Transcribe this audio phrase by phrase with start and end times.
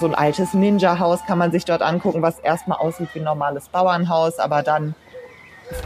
[0.00, 3.68] so ein altes Ninja-Haus kann man sich dort angucken, was erstmal aussieht wie ein normales
[3.68, 4.94] Bauernhaus, aber dann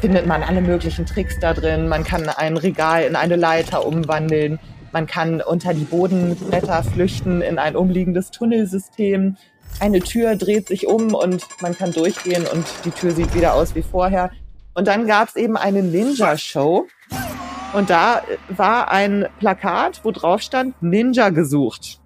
[0.00, 1.89] findet man alle möglichen Tricks da drin.
[1.89, 4.58] Man kann ein Regal in eine Leiter umwandeln.
[4.92, 9.37] Man kann unter die Bodenblätter flüchten in ein umliegendes Tunnelsystem.
[9.80, 13.75] Eine Tür dreht sich um und man kann durchgehen und die Tür sieht wieder aus
[13.75, 14.30] wie vorher.
[14.75, 16.87] Und dann gab es eben eine Ninja-Show.
[17.75, 22.01] Und da war ein Plakat, wo drauf stand Ninja gesucht.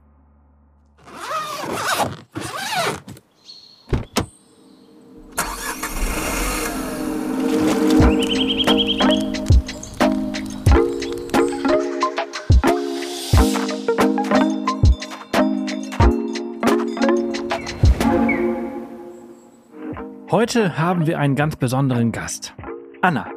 [20.42, 22.52] Heute haben wir einen ganz besonderen Gast.
[23.00, 23.30] Anna,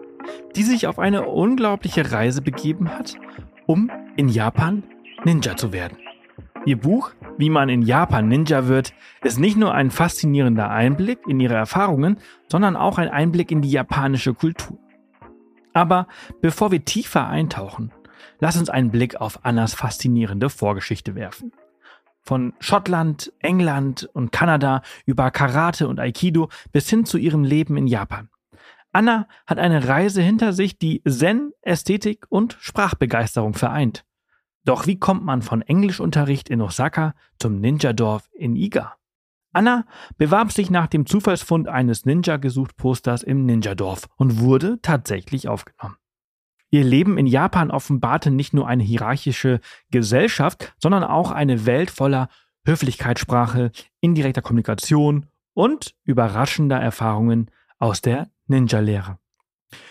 [0.56, 3.16] die sich auf eine unglaubliche Reise begeben hat,
[3.66, 4.82] um in Japan
[5.24, 5.98] Ninja zu werden.
[6.66, 11.42] Ihr Buch, Wie man in Japan Ninja wird, ist nicht nur ein faszinierender Einblick in
[11.42, 12.18] ihre Erfahrungen,
[12.50, 14.80] sondern auch ein Einblick in die japanische Kultur.
[15.74, 16.08] Aber
[16.42, 17.92] bevor wir tiefer eintauchen,
[18.40, 21.52] lass uns einen Blick auf Annas faszinierende Vorgeschichte werfen.
[22.22, 27.88] Von Schottland, England und Kanada über Karate und Aikido bis hin zu ihrem Leben in
[27.88, 28.30] Japan.
[28.94, 34.06] Anna hat eine Reise hinter sich, die Zen, Ästhetik und Sprachbegeisterung vereint.
[34.66, 38.96] Doch wie kommt man von Englischunterricht in Osaka zum Ninja-Dorf in Iga?
[39.54, 39.86] Anna
[40.18, 45.96] bewarb sich nach dem Zufallsfund eines Ninja-Gesucht-Posters im Ninja-Dorf und wurde tatsächlich aufgenommen.
[46.72, 52.28] Ihr Leben in Japan offenbarte nicht nur eine hierarchische Gesellschaft, sondern auch eine Welt voller
[52.66, 53.72] Höflichkeitssprache,
[54.02, 59.20] indirekter Kommunikation und überraschender Erfahrungen aus der Ninja-Lehre.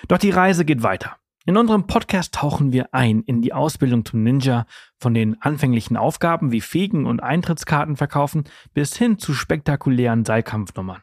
[0.09, 1.17] Doch die Reise geht weiter.
[1.47, 4.65] In unserem Podcast tauchen wir ein in die Ausbildung zum Ninja,
[4.99, 11.03] von den anfänglichen Aufgaben wie Fegen und Eintrittskarten verkaufen bis hin zu spektakulären Seilkampfnummern.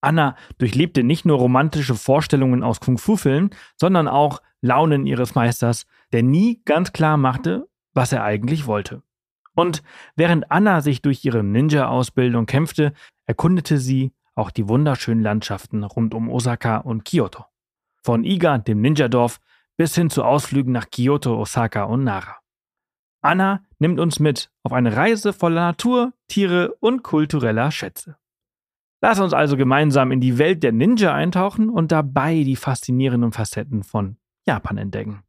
[0.00, 6.62] Anna durchlebte nicht nur romantische Vorstellungen aus Kung-Fu-Filmen, sondern auch Launen ihres Meisters, der nie
[6.64, 9.02] ganz klar machte, was er eigentlich wollte.
[9.54, 9.82] Und
[10.16, 12.94] während Anna sich durch ihre Ninja-Ausbildung kämpfte,
[13.26, 17.44] erkundete sie auch die wunderschönen Landschaften rund um Osaka und Kyoto.
[18.02, 19.40] Von Iga, dem Ninja-Dorf,
[19.78, 22.36] bis hin zu Ausflügen nach Kyoto, Osaka und Nara.
[23.22, 28.16] Anna nimmt uns mit auf eine Reise voller Natur, Tiere und kultureller Schätze.
[29.00, 33.84] Lass uns also gemeinsam in die Welt der Ninja eintauchen und dabei die faszinierenden Facetten
[33.84, 34.16] von
[34.46, 35.22] Japan entdecken.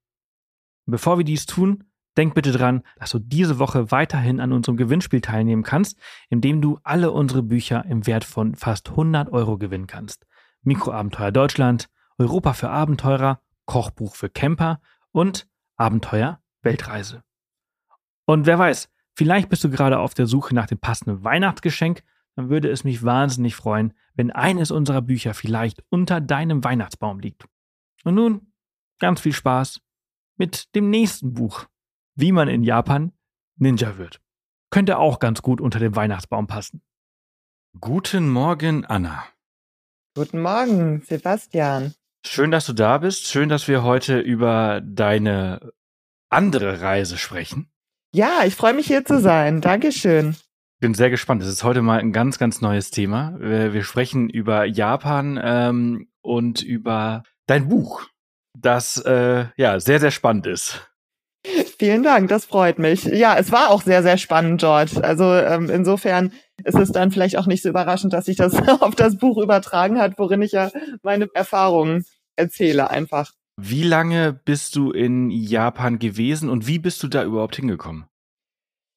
[0.88, 1.84] Bevor wir dies tun,
[2.18, 6.00] denk bitte dran, dass du diese Woche weiterhin an unserem Gewinnspiel teilnehmen kannst,
[6.30, 10.26] indem du alle unsere Bücher im Wert von fast 100 Euro gewinnen kannst.
[10.64, 13.40] Mikroabenteuer Deutschland, Europa für Abenteurer,
[13.70, 14.82] Kochbuch für Camper
[15.12, 15.48] und
[15.78, 17.24] Abenteuer Weltreise.
[18.26, 22.04] Und wer weiß, vielleicht bist du gerade auf der Suche nach dem passenden Weihnachtsgeschenk
[22.40, 27.46] dann würde es mich wahnsinnig freuen, wenn eines unserer Bücher vielleicht unter deinem Weihnachtsbaum liegt.
[28.06, 28.54] Und nun
[29.00, 29.82] ganz viel Spaß
[30.38, 31.66] mit dem nächsten Buch,
[32.16, 33.12] wie man in Japan
[33.58, 34.22] Ninja wird.
[34.70, 36.82] Könnte auch ganz gut unter dem Weihnachtsbaum passen.
[37.82, 39.26] Guten Morgen, Anna.
[40.16, 41.94] Guten Morgen, Sebastian.
[42.26, 43.28] Schön, dass du da bist.
[43.28, 45.72] Schön, dass wir heute über deine
[46.30, 47.72] andere Reise sprechen.
[48.14, 49.62] Ja, ich freue mich hier zu sein.
[49.62, 50.36] Dankeschön
[50.80, 51.42] bin sehr gespannt.
[51.42, 53.36] Es ist heute mal ein ganz, ganz neues Thema.
[53.40, 58.04] Wir sprechen über Japan ähm, und über dein Buch,
[58.58, 60.90] das äh, ja sehr, sehr spannend ist.
[61.78, 63.04] Vielen Dank, das freut mich.
[63.06, 65.02] Ja, es war auch sehr, sehr spannend dort.
[65.04, 66.34] Also ähm, insofern
[66.64, 70.00] ist es dann vielleicht auch nicht so überraschend, dass sich das auf das Buch übertragen
[70.00, 70.72] hat, worin ich ja
[71.04, 72.06] meine Erfahrungen
[72.36, 73.34] erzähle einfach.
[73.62, 78.06] Wie lange bist du in Japan gewesen und wie bist du da überhaupt hingekommen?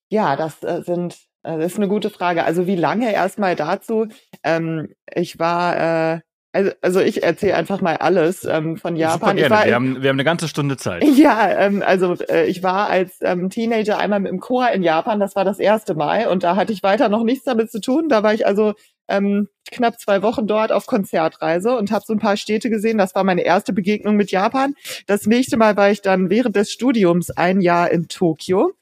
[0.09, 2.45] Ja, das äh, sind äh, das ist eine gute Frage.
[2.45, 4.07] Also wie lange erstmal dazu?
[4.43, 6.21] Ähm, ich war, äh,
[6.55, 9.21] also, also ich erzähle einfach mal alles ähm, von Japan.
[9.21, 9.55] Super gerne.
[9.55, 11.03] War, wir, haben, wir haben eine ganze Stunde Zeit.
[11.23, 15.21] Ja, ähm, also äh, ich war als ähm, Teenager einmal mit dem Chor in Japan.
[15.21, 18.09] Das war das erste Mal und da hatte ich weiter noch nichts damit zu tun.
[18.09, 18.75] Da war ich also
[19.09, 22.99] ähm, knapp zwei Wochen dort auf Konzertreise und habe so ein paar Städte gesehen.
[22.99, 24.75] Das war meine erste Begegnung mit Japan.
[25.07, 28.73] Das nächste Mal war ich dann während des Studiums ein Jahr in Tokio.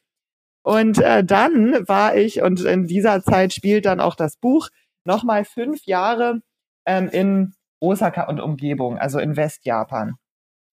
[0.63, 4.69] Und äh, dann war ich, und in dieser Zeit spielt dann auch das Buch,
[5.05, 6.41] nochmal fünf Jahre
[6.87, 10.15] ähm, in Osaka und Umgebung, also in Westjapan.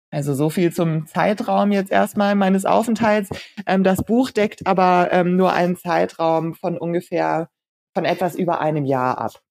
[0.09, 3.30] Also so viel zum Zeitraum jetzt erstmal meines Aufenthalts.
[3.65, 7.50] Ähm, das Buch deckt aber ähm, nur einen Zeitraum von ungefähr
[7.94, 9.42] von etwas über einem Jahr ab.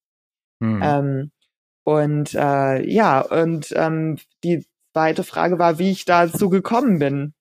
[0.62, 0.80] Hm.
[0.82, 1.30] Ähm,
[1.84, 7.34] und äh, ja, und ähm, die zweite Frage war, wie ich dazu gekommen bin.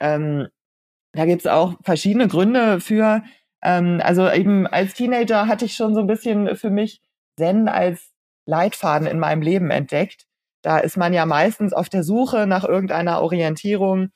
[0.00, 0.46] Ähm,
[1.12, 3.22] da gibt's auch verschiedene Gründe für.
[3.62, 7.02] Ähm, also eben als Teenager hatte ich schon so ein bisschen für mich
[7.36, 8.13] Zen als
[8.46, 10.26] Leitfaden in meinem Leben entdeckt.
[10.62, 14.10] Da ist man ja meistens auf der Suche nach irgendeiner Orientierung.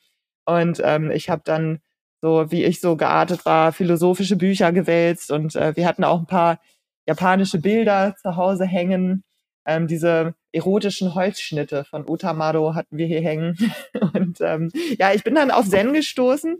[0.45, 1.79] Und ähm, ich habe dann
[2.21, 6.25] so, wie ich so geartet war, philosophische Bücher gewälzt und äh, wir hatten auch ein
[6.25, 6.59] paar
[7.07, 9.23] japanische Bilder zu Hause hängen.
[9.65, 13.57] Ähm, diese erotischen Holzschnitte von Utamado hatten wir hier hängen.
[14.13, 16.59] und ähm, ja, ich bin dann auf Zen gestoßen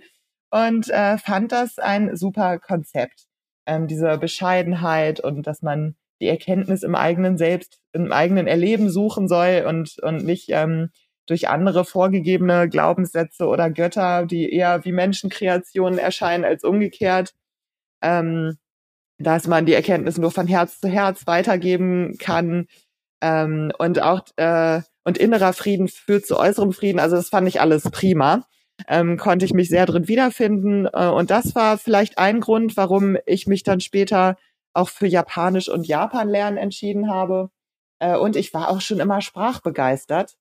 [0.51, 3.25] und äh, fand das ein super Konzept.
[3.65, 9.27] Ähm, diese Bescheidenheit und dass man die Erkenntnis im eigenen Selbst, im eigenen Erleben suchen
[9.27, 10.89] soll und, und nicht ähm,
[11.25, 17.33] durch andere vorgegebene Glaubenssätze oder Götter, die eher wie Menschenkreationen erscheinen als umgekehrt.
[18.01, 18.57] Ähm,
[19.19, 22.67] dass man die Erkenntnis nur von Herz zu Herz weitergeben kann
[23.21, 26.99] ähm, und auch äh, und innerer Frieden führt zu äußerem Frieden.
[26.99, 28.45] Also das fand ich alles prima.
[28.87, 30.87] Ähm, konnte ich mich sehr drin wiederfinden.
[30.93, 34.37] Äh, und das war vielleicht ein Grund, warum ich mich dann später
[34.73, 37.49] auch für Japanisch und Japan lernen entschieden habe.
[37.99, 40.35] Äh, und ich war auch schon immer sprachbegeistert.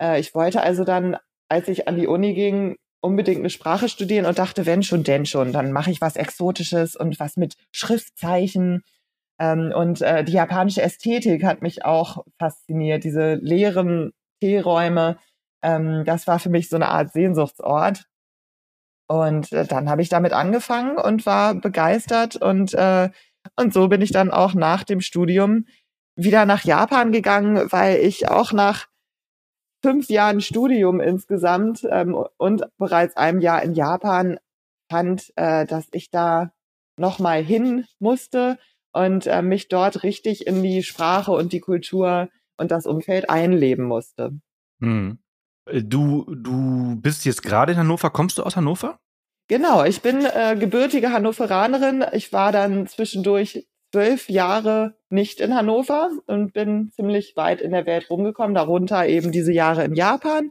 [0.00, 1.16] Äh, ich wollte also dann,
[1.48, 5.26] als ich an die Uni ging, unbedingt eine Sprache studieren und dachte, wenn schon, denn
[5.26, 8.82] schon, dann mache ich was Exotisches und was mit Schriftzeichen.
[9.38, 15.18] Ähm, und äh, die japanische Ästhetik hat mich auch fasziniert, diese leeren Teeräume.
[15.62, 18.06] Ähm, das war für mich so eine Art Sehnsuchtsort.
[19.08, 23.10] Und äh, dann habe ich damit angefangen und war begeistert und äh,
[23.56, 25.66] und so bin ich dann auch nach dem Studium
[26.16, 28.86] wieder nach Japan gegangen, weil ich auch nach
[29.82, 34.38] fünf Jahren Studium insgesamt ähm, und bereits einem Jahr in Japan
[34.90, 36.50] fand, äh, dass ich da
[36.98, 38.58] nochmal hin musste
[38.92, 43.84] und äh, mich dort richtig in die Sprache und die Kultur und das Umfeld einleben
[43.84, 44.32] musste.
[44.80, 45.18] Hm.
[45.66, 48.10] Äh, du, du bist jetzt gerade in Hannover.
[48.10, 48.98] Kommst du aus Hannover?
[49.48, 52.04] Genau, ich bin äh, gebürtige Hannoveranerin.
[52.12, 57.86] Ich war dann zwischendurch zwölf Jahre nicht in Hannover und bin ziemlich weit in der
[57.86, 60.50] Welt rumgekommen, darunter eben diese Jahre in Japan.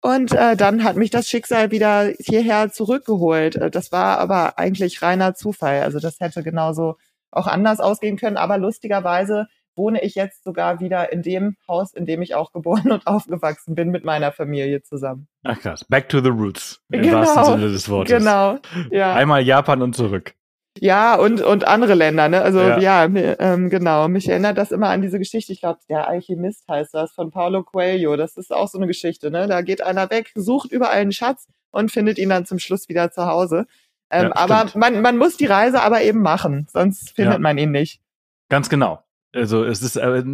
[0.00, 3.56] Und äh, dann hat mich das Schicksal wieder hierher zurückgeholt.
[3.56, 5.82] Äh, das war aber eigentlich reiner Zufall.
[5.82, 6.96] Also das hätte genauso
[7.30, 8.38] auch anders ausgehen können.
[8.38, 9.46] Aber lustigerweise
[9.78, 13.74] wohne ich jetzt sogar wieder in dem Haus, in dem ich auch geboren und aufgewachsen
[13.74, 15.28] bin, mit meiner Familie zusammen.
[15.44, 15.84] Ach krass.
[15.84, 16.82] Back to the roots.
[16.90, 18.18] Im genau, wahrsten Sinne des Wortes.
[18.18, 18.58] Genau.
[18.90, 19.14] Ja.
[19.14, 20.34] Einmal Japan und zurück.
[20.80, 22.42] Ja, und, und andere Länder, ne?
[22.42, 24.08] Also ja, ja ähm, genau.
[24.08, 27.64] Mich erinnert das immer an diese Geschichte, ich glaube, der Alchemist heißt das, von Paulo
[27.64, 28.16] Coelho.
[28.16, 29.46] Das ist auch so eine Geschichte, ne?
[29.48, 33.10] Da geht einer weg, sucht überall einen Schatz und findet ihn dann zum Schluss wieder
[33.10, 33.66] zu Hause.
[34.10, 37.40] Ähm, ja, aber man, man muss die Reise aber eben machen, sonst findet ja.
[37.40, 38.00] man ihn nicht.
[38.48, 39.02] Ganz genau.
[39.34, 40.24] Also es ist äh,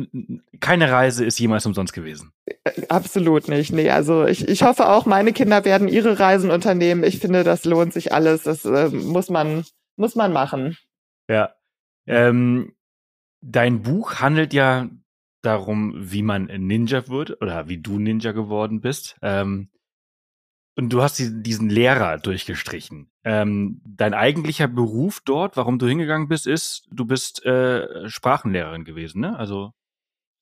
[0.61, 2.32] keine Reise ist jemals umsonst gewesen.
[2.46, 3.73] Äh, absolut nicht.
[3.73, 7.02] Nee, also ich, ich hoffe auch, meine Kinder werden ihre Reisen unternehmen.
[7.02, 8.44] Ich finde, das lohnt sich alles.
[8.44, 9.64] Das äh, muss man
[9.96, 10.76] muss man machen.
[11.29, 11.55] Ja.
[12.06, 12.75] Ähm,
[13.41, 14.88] dein Buch handelt ja
[15.43, 19.17] darum, wie man Ninja wird oder wie du Ninja geworden bist.
[19.23, 19.69] Ähm,
[20.76, 23.11] und du hast diesen Lehrer durchgestrichen.
[23.25, 29.21] Ähm, dein eigentlicher Beruf dort, warum du hingegangen bist, ist, du bist äh, Sprachenlehrerin gewesen,
[29.21, 29.38] ne?
[29.38, 29.73] Also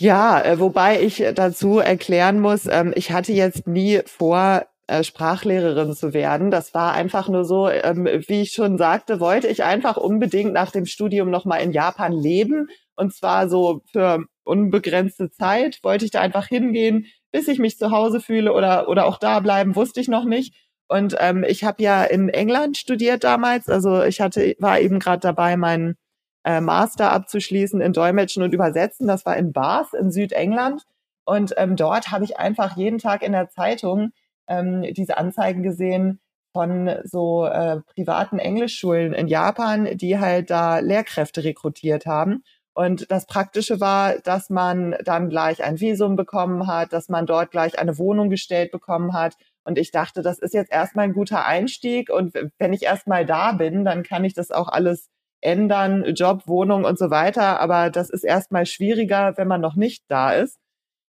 [0.00, 5.94] ja, äh, wobei ich dazu erklären muss, ähm, ich hatte jetzt nie vor, äh, Sprachlehrerin
[5.94, 6.50] zu werden.
[6.50, 10.72] Das war einfach nur so, ähm, wie ich schon sagte, wollte ich einfach unbedingt nach
[10.72, 12.68] dem Studium nochmal in Japan leben.
[12.96, 17.90] Und zwar so für unbegrenzte Zeit wollte ich da einfach hingehen, bis ich mich zu
[17.90, 20.54] Hause fühle oder, oder auch da bleiben, wusste ich noch nicht.
[20.88, 23.68] Und ähm, ich habe ja in England studiert damals.
[23.68, 25.96] Also ich hatte, war eben gerade dabei, meinen
[26.44, 29.06] äh, Master abzuschließen in Dolmetschen und Übersetzen.
[29.06, 30.82] Das war in Bath in Südengland.
[31.24, 34.10] Und ähm, dort habe ich einfach jeden Tag in der Zeitung
[34.48, 36.20] ähm, diese Anzeigen gesehen
[36.52, 42.42] von so äh, privaten Englischschulen in Japan, die halt da Lehrkräfte rekrutiert haben.
[42.74, 47.50] Und das Praktische war, dass man dann gleich ein Visum bekommen hat, dass man dort
[47.50, 49.36] gleich eine Wohnung gestellt bekommen hat.
[49.64, 52.10] Und ich dachte, das ist jetzt erstmal ein guter Einstieg.
[52.10, 55.08] Und wenn ich erstmal da bin, dann kann ich das auch alles
[55.42, 57.60] ändern, Job, Wohnung und so weiter.
[57.60, 60.58] Aber das ist erstmal schwieriger, wenn man noch nicht da ist.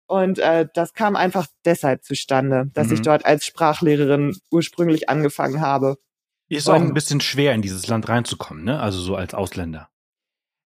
[0.08, 2.94] Und äh, das kam einfach deshalb zustande, dass mhm.
[2.94, 5.98] ich dort als Sprachlehrerin ursprünglich angefangen habe.
[6.50, 8.80] Ist auch ein bisschen schwer, in dieses Land reinzukommen, ne?
[8.80, 9.90] Also so als Ausländer.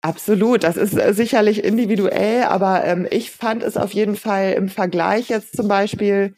[0.09, 4.69] Absolut, das ist äh, sicherlich individuell, aber ähm, ich fand es auf jeden Fall im
[4.69, 6.37] Vergleich jetzt zum Beispiel,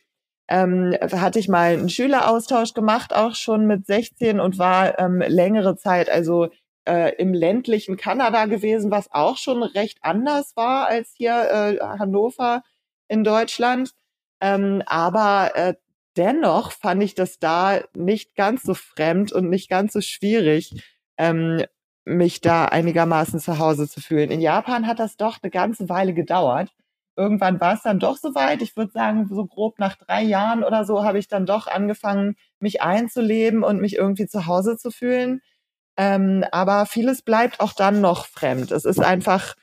[0.48, 5.76] ähm, hatte ich mal einen Schüleraustausch gemacht, auch schon mit 16 und war ähm, längere
[5.76, 6.48] Zeit, also
[6.88, 12.62] äh, im ländlichen Kanada gewesen, was auch schon recht anders war als hier äh, Hannover
[13.08, 13.92] in Deutschland.
[14.40, 15.74] Ähm, aber äh,
[16.16, 20.72] dennoch fand ich das da nicht ganz so fremd und nicht ganz so schwierig.
[21.18, 21.62] ähm,
[22.04, 24.30] mich da einigermaßen zu Hause zu fühlen.
[24.30, 26.70] In Japan hat das doch eine ganze Weile gedauert.
[27.16, 28.62] Irgendwann war es dann doch soweit.
[28.62, 32.36] Ich würde sagen, so grob nach drei Jahren oder so habe ich dann doch angefangen,
[32.60, 35.42] mich einzuleben und mich irgendwie zu Hause zu fühlen.
[35.96, 38.70] Ähm, aber vieles bleibt auch dann noch fremd.
[38.70, 39.54] Es ist einfach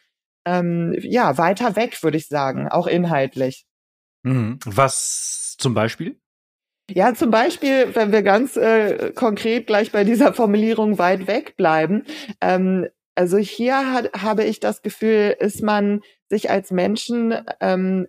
[0.45, 3.65] ähm, ja weiter weg, würde ich sagen, auch inhaltlich.
[4.23, 4.59] Mhm.
[4.65, 6.19] Was zum Beispiel?
[6.89, 12.05] Ja, zum Beispiel, wenn wir ganz äh, konkret gleich bei dieser Formulierung weit weg bleiben.
[12.39, 18.07] Ähm, also hier hat, habe ich das Gefühl, ist man sich als Menschen ähm,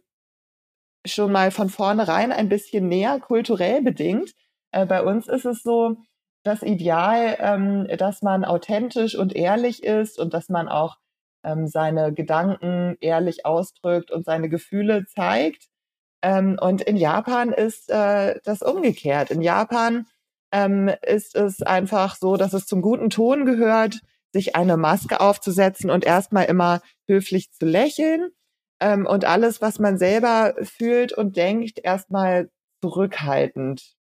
[1.07, 4.33] schon mal von vornherein ein bisschen näher kulturell bedingt.
[4.71, 5.97] Äh, bei uns ist es so,
[6.45, 10.97] das Ideal, ähm, dass man authentisch und ehrlich ist und dass man auch
[11.45, 15.69] ähm, seine Gedanken ehrlich ausdrückt und seine Gefühle zeigt.
[16.23, 19.31] Ähm, und in Japan ist äh, das umgekehrt.
[19.31, 20.07] In Japan
[20.53, 24.01] ähm, ist es einfach so, dass es zum guten Ton gehört,
[24.33, 28.31] sich eine Maske aufzusetzen und erstmal immer höflich zu lächeln
[28.81, 32.51] ähm, und alles, was man selber fühlt und denkt, erstmal
[32.83, 33.97] zurückhaltend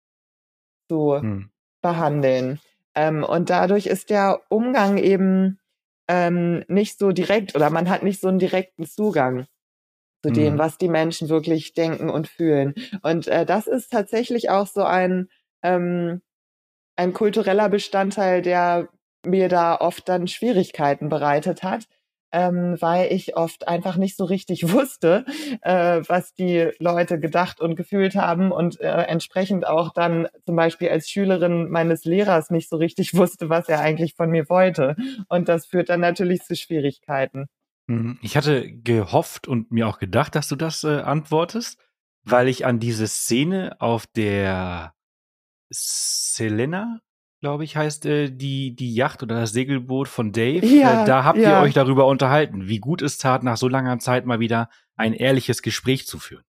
[0.90, 1.50] zu hm.
[1.82, 2.60] behandeln.
[2.96, 5.60] Ähm, und dadurch ist der Umgang eben
[6.08, 9.48] ähm, nicht so direkt oder man hat nicht so einen direkten Zugang
[10.26, 10.58] zu dem, mhm.
[10.58, 12.74] was die Menschen wirklich denken und fühlen.
[13.04, 15.30] Und äh, das ist tatsächlich auch so ein,
[15.62, 16.22] ähm,
[16.96, 18.90] ein kultureller Bestandteil, der
[19.24, 21.88] mir da oft dann Schwierigkeiten bereitet hat,
[22.32, 25.26] ähm, weil ich oft einfach nicht so richtig wusste,
[25.62, 30.90] äh, was die Leute gedacht und gefühlt haben und äh, entsprechend auch dann zum Beispiel
[30.90, 34.96] als Schülerin meines Lehrers nicht so richtig wusste, was er eigentlich von mir wollte.
[35.30, 37.46] Und das führt dann natürlich zu Schwierigkeiten.
[37.88, 38.18] Mhm.
[38.22, 41.80] Ich hatte gehofft und mir auch gedacht, dass du das äh, antwortest,
[42.24, 44.94] weil ich an diese Szene auf der
[45.70, 47.00] Selena,
[47.42, 50.66] glaube ich, heißt äh, die, die Yacht oder das Segelboot von Dave.
[50.66, 51.60] Ja, äh, da habt ja.
[51.60, 55.14] ihr euch darüber unterhalten, wie gut es tat, nach so langer Zeit mal wieder ein
[55.14, 56.44] ehrliches Gespräch zu führen.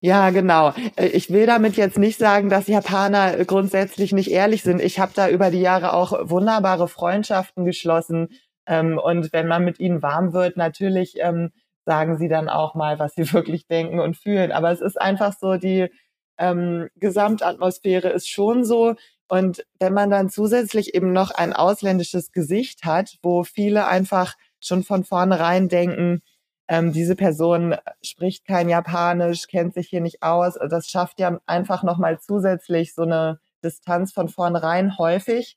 [0.00, 0.74] Ja, genau.
[0.96, 4.80] Äh, ich will damit jetzt nicht sagen, dass Japaner grundsätzlich nicht ehrlich sind.
[4.82, 8.28] Ich habe da über die Jahre auch wunderbare Freundschaften geschlossen
[8.66, 11.52] ähm, und wenn man mit ihnen warm wird, natürlich ähm,
[11.84, 14.52] sagen sie dann auch mal, was sie wirklich denken und fühlen.
[14.52, 15.90] Aber es ist einfach so, die
[16.38, 18.94] ähm, Gesamtatmosphäre ist schon so.
[19.28, 24.82] Und wenn man dann zusätzlich eben noch ein ausländisches Gesicht hat, wo viele einfach schon
[24.82, 26.22] von vornherein denken,
[26.68, 31.82] ähm, diese Person spricht kein Japanisch, kennt sich hier nicht aus, das schafft ja einfach
[31.82, 35.56] nochmal zusätzlich so eine Distanz von vornherein häufig.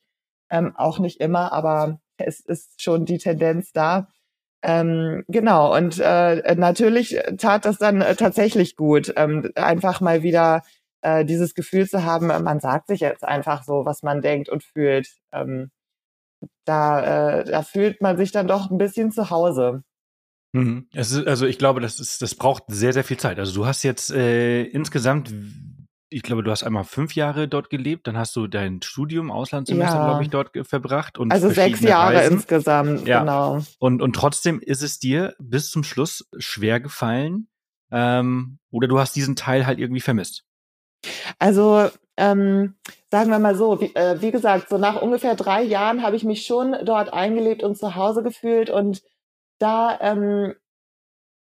[0.50, 4.08] Ähm, auch nicht immer, aber es ist schon die Tendenz da.
[4.64, 10.64] Ähm, genau, und äh, natürlich tat das dann äh, tatsächlich gut, ähm, einfach mal wieder
[11.02, 14.64] äh, dieses Gefühl zu haben, man sagt sich jetzt einfach so, was man denkt und
[14.64, 15.10] fühlt.
[15.32, 15.70] Ähm,
[16.66, 19.84] da, äh, da fühlt man sich dann doch ein bisschen zu Hause.
[20.54, 20.88] Mhm.
[20.94, 23.40] Ist, also ich glaube, das ist, das braucht sehr, sehr viel Zeit.
[23.40, 25.34] Also du hast jetzt äh, insgesamt
[26.10, 29.98] ich glaube, du hast einmal fünf Jahre dort gelebt, dann hast du dein Studium, Auslandssemester,
[29.98, 30.06] ja.
[30.06, 31.18] glaube ich, dort verbracht.
[31.18, 32.34] Und also sechs Jahre Reisen.
[32.34, 33.20] insgesamt, ja.
[33.20, 33.62] genau.
[33.80, 37.50] Und, und trotzdem ist es dir bis zum Schluss schwer gefallen,
[37.92, 40.44] ähm, oder du hast diesen Teil halt irgendwie vermisst?
[41.40, 42.76] Also, ähm,
[43.12, 46.24] sagen wir mal so, wie, äh, wie gesagt, so nach ungefähr drei Jahren habe ich
[46.24, 49.02] mich schon dort eingelebt und zu Hause gefühlt und
[49.60, 50.54] da ähm,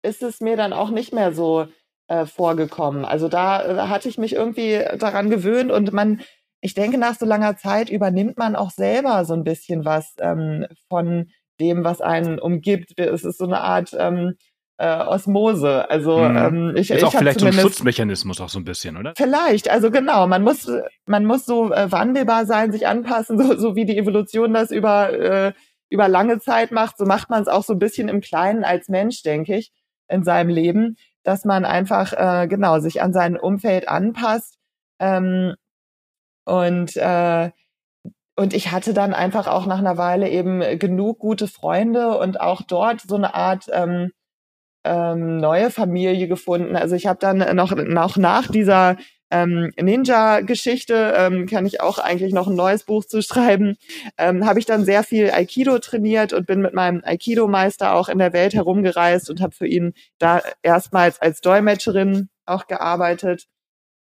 [0.04, 1.68] ist es mir dann auch nicht mehr so
[2.08, 3.06] äh, vorgekommen.
[3.06, 6.22] Also da äh, hatte ich mich irgendwie daran gewöhnt und man,
[6.62, 10.66] ich denke, nach so langer Zeit übernimmt man auch selber so ein bisschen was ähm,
[10.90, 13.00] von dem, was einen umgibt.
[13.00, 14.36] Es ist so eine Art ähm,
[14.78, 15.90] äh, Osmose.
[15.90, 16.38] Also mhm.
[16.38, 19.14] ähm, ich, ist ich auch vielleicht so ein Schutzmechanismus auch so ein bisschen, oder?
[19.16, 20.28] Vielleicht, also genau.
[20.28, 20.70] Man muss
[21.06, 25.12] man muss so äh, wandelbar sein, sich anpassen, so, so wie die Evolution das über
[25.14, 25.54] äh,
[25.90, 26.98] über lange Zeit macht.
[26.98, 29.72] So macht man es auch so ein bisschen im Kleinen als Mensch, denke ich,
[30.08, 34.58] in seinem Leben dass man einfach äh, genau sich an sein Umfeld anpasst.
[35.00, 35.56] Ähm,
[36.46, 37.52] und äh,
[38.38, 42.62] und ich hatte dann einfach auch nach einer Weile eben genug gute Freunde und auch
[42.62, 44.12] dort so eine Art ähm,
[44.86, 46.76] ähm, neue Familie gefunden.
[46.76, 48.98] Also ich habe dann noch, noch nach dieser
[49.32, 53.78] ähm, Ninja-Geschichte, ähm, kann ich auch eigentlich noch ein neues Buch zu schreiben,
[54.18, 58.20] ähm, habe ich dann sehr viel Aikido trainiert und bin mit meinem Aikido-Meister auch in
[58.20, 63.48] der Welt herumgereist und habe für ihn da erstmals als Dolmetscherin auch gearbeitet.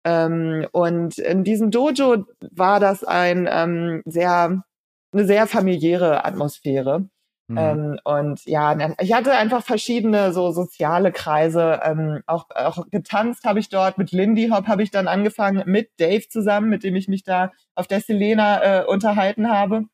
[0.05, 4.63] Ähm, und in diesem Dojo war das ein ähm, sehr,
[5.13, 7.09] eine sehr familiäre Atmosphäre.
[7.49, 7.59] Mhm.
[7.59, 11.81] Ähm, und ja, ich hatte einfach verschiedene so soziale Kreise.
[11.85, 15.91] Ähm, auch, auch getanzt habe ich dort mit Lindy Hop habe ich dann angefangen mit
[16.01, 19.85] Dave zusammen, mit dem ich mich da auf der Selena äh, unterhalten habe.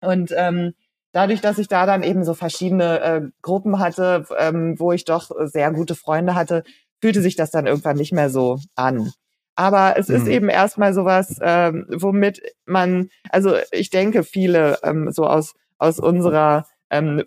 [0.00, 0.74] Und ähm,
[1.12, 5.30] dadurch, dass ich da dann eben so verschiedene äh, Gruppen hatte, ähm, wo ich doch
[5.46, 6.62] sehr gute Freunde hatte,
[7.00, 9.10] fühlte sich das dann irgendwann nicht mehr so an.
[9.56, 10.16] Aber es mhm.
[10.16, 15.98] ist eben erstmal sowas, ähm, womit man, also ich denke, viele ähm, so aus, aus
[15.98, 17.24] unserer ähm,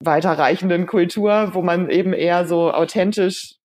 [0.00, 3.56] weiterreichenden Kultur, wo man eben eher so authentisch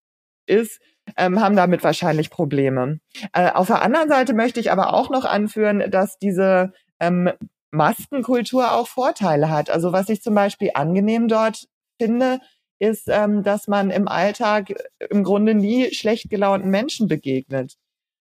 [0.45, 0.81] ist,
[1.17, 2.99] ähm, haben damit wahrscheinlich Probleme.
[3.33, 7.31] Äh, auf der anderen Seite möchte ich aber auch noch anführen, dass diese ähm,
[7.71, 9.69] Maskenkultur auch Vorteile hat.
[9.69, 11.67] Also was ich zum Beispiel angenehm dort
[11.99, 12.39] finde,
[12.79, 14.73] ist, ähm, dass man im Alltag
[15.09, 17.77] im Grunde nie schlecht gelaunten Menschen begegnet.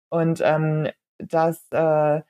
[0.10, 0.89] Und ähm,
[1.20, 2.22] dass äh,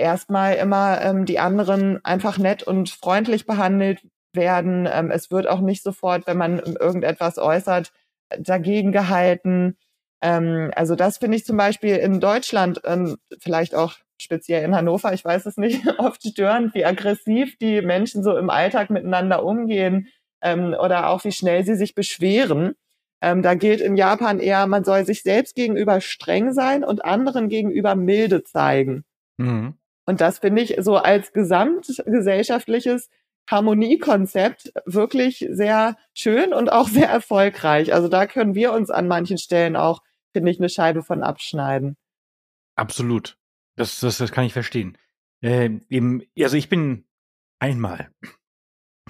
[0.00, 4.00] erstmal immer ähm, die anderen einfach nett und freundlich behandelt
[4.34, 4.88] werden.
[4.90, 7.92] Ähm, es wird auch nicht sofort, wenn man irgendetwas äußert,
[8.38, 9.76] dagegen gehalten.
[10.22, 15.12] Ähm, also das finde ich zum Beispiel in Deutschland, ähm, vielleicht auch speziell in Hannover,
[15.12, 20.08] ich weiß es nicht, oft störend, wie aggressiv die Menschen so im Alltag miteinander umgehen
[20.42, 22.74] ähm, oder auch wie schnell sie sich beschweren.
[23.22, 27.48] Ähm, da gilt in Japan eher, man soll sich selbst gegenüber streng sein und anderen
[27.48, 29.04] gegenüber milde zeigen.
[29.38, 29.74] Mhm.
[30.10, 33.10] Und das finde ich so als gesamtgesellschaftliches
[33.48, 37.94] Harmoniekonzept wirklich sehr schön und auch sehr erfolgreich.
[37.94, 40.02] Also da können wir uns an manchen Stellen auch,
[40.32, 41.96] finde ich, eine Scheibe von abschneiden.
[42.74, 43.38] Absolut.
[43.76, 44.98] Das, das, das kann ich verstehen.
[45.42, 47.06] Äh, eben, also ich bin
[47.60, 48.10] einmal,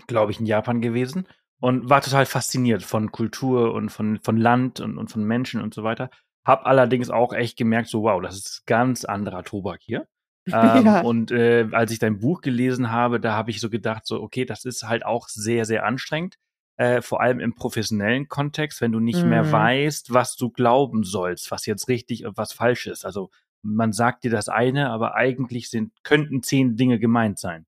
[0.07, 1.27] glaube ich, in Japan gewesen
[1.61, 5.73] und war total fasziniert von Kultur und von, von Land und, und von Menschen und
[5.73, 6.11] so weiter.
[6.45, 10.07] Hab allerdings auch echt gemerkt, so wow, das ist ganz anderer Tobak hier.
[10.77, 11.01] ähm, ja.
[11.01, 14.45] Und äh, als ich dein Buch gelesen habe, da habe ich so gedacht, so okay,
[14.45, 16.37] das ist halt auch sehr, sehr anstrengend.
[16.77, 19.29] Äh, vor allem im professionellen Kontext, wenn du nicht mm.
[19.29, 19.53] mehr mhm.
[19.53, 23.05] weißt, was du glauben sollst, was jetzt richtig und was falsch ist.
[23.05, 23.31] Also
[23.63, 27.67] man sagt dir das eine, aber eigentlich sind, könnten zehn Dinge gemeint sein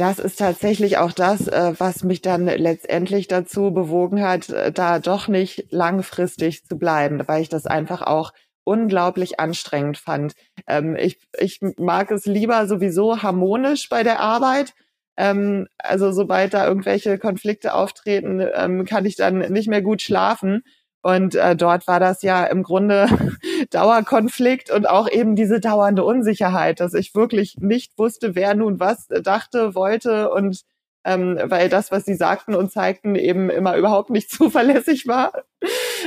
[0.00, 4.98] das ist tatsächlich auch das, äh, was mich dann letztendlich dazu bewogen hat, äh, da
[4.98, 8.32] doch nicht langfristig zu bleiben, weil ich das einfach auch
[8.64, 10.34] unglaublich anstrengend fand.
[10.66, 14.74] Ähm, ich, ich mag es lieber sowieso harmonisch bei der Arbeit.
[15.16, 20.62] Ähm, also sobald da irgendwelche Konflikte auftreten, ähm, kann ich dann nicht mehr gut schlafen.
[21.02, 23.08] Und äh, dort war das ja im Grunde
[23.70, 29.08] Dauerkonflikt und auch eben diese dauernde Unsicherheit, dass ich wirklich nicht wusste, wer nun was
[29.08, 30.62] dachte, wollte und
[31.04, 35.32] ähm, weil das, was sie sagten und zeigten, eben immer überhaupt nicht zuverlässig war.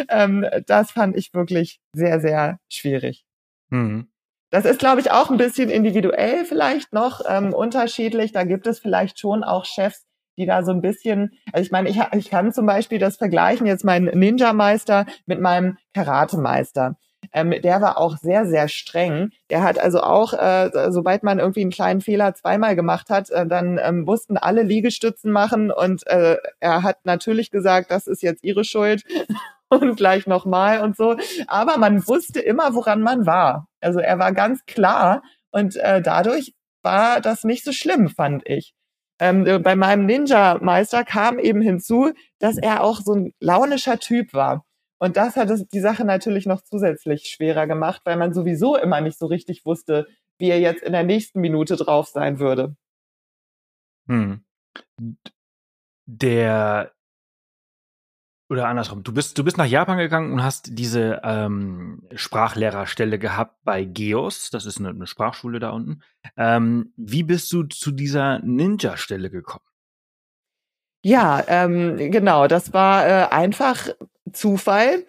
[0.09, 3.25] Ähm, das fand ich wirklich sehr, sehr schwierig.
[3.69, 4.07] Mhm.
[4.51, 8.33] Das ist, glaube ich, auch ein bisschen individuell vielleicht noch ähm, unterschiedlich.
[8.33, 10.05] Da gibt es vielleicht schon auch Chefs,
[10.37, 13.65] die da so ein bisschen, also ich meine, ich, ich kann zum Beispiel das vergleichen,
[13.65, 16.97] jetzt mein Ninja-Meister mit meinem Karate-Meister.
[17.31, 19.31] Ähm, der war auch sehr, sehr streng.
[19.49, 23.45] Der hat also auch, äh, sobald man irgendwie einen kleinen Fehler zweimal gemacht hat, äh,
[23.45, 28.43] dann ähm, mussten alle Liegestützen machen und äh, er hat natürlich gesagt, das ist jetzt
[28.43, 29.03] ihre Schuld
[29.69, 31.15] und gleich nochmal und so.
[31.47, 33.67] Aber man wusste immer, woran man war.
[33.81, 38.73] Also er war ganz klar und äh, dadurch war das nicht so schlimm, fand ich
[39.19, 44.33] ähm, äh, bei meinem Ninja-Meister kam eben hinzu, dass er auch so ein launischer Typ
[44.33, 44.65] war.
[45.03, 49.01] Und das hat es die Sache natürlich noch zusätzlich schwerer gemacht, weil man sowieso immer
[49.01, 52.77] nicht so richtig wusste, wie er jetzt in der nächsten Minute drauf sein würde.
[54.07, 54.45] Hm.
[56.05, 56.93] Der
[58.49, 63.57] oder andersrum, du bist, du bist nach Japan gegangen und hast diese ähm, Sprachlehrerstelle gehabt
[63.65, 66.01] bei Geos, das ist eine, eine Sprachschule da unten.
[66.37, 69.65] Ähm, wie bist du zu dieser Ninja-Stelle gekommen?
[71.05, 73.89] Ja, ähm, genau, das war äh, einfach
[74.31, 75.05] Zufall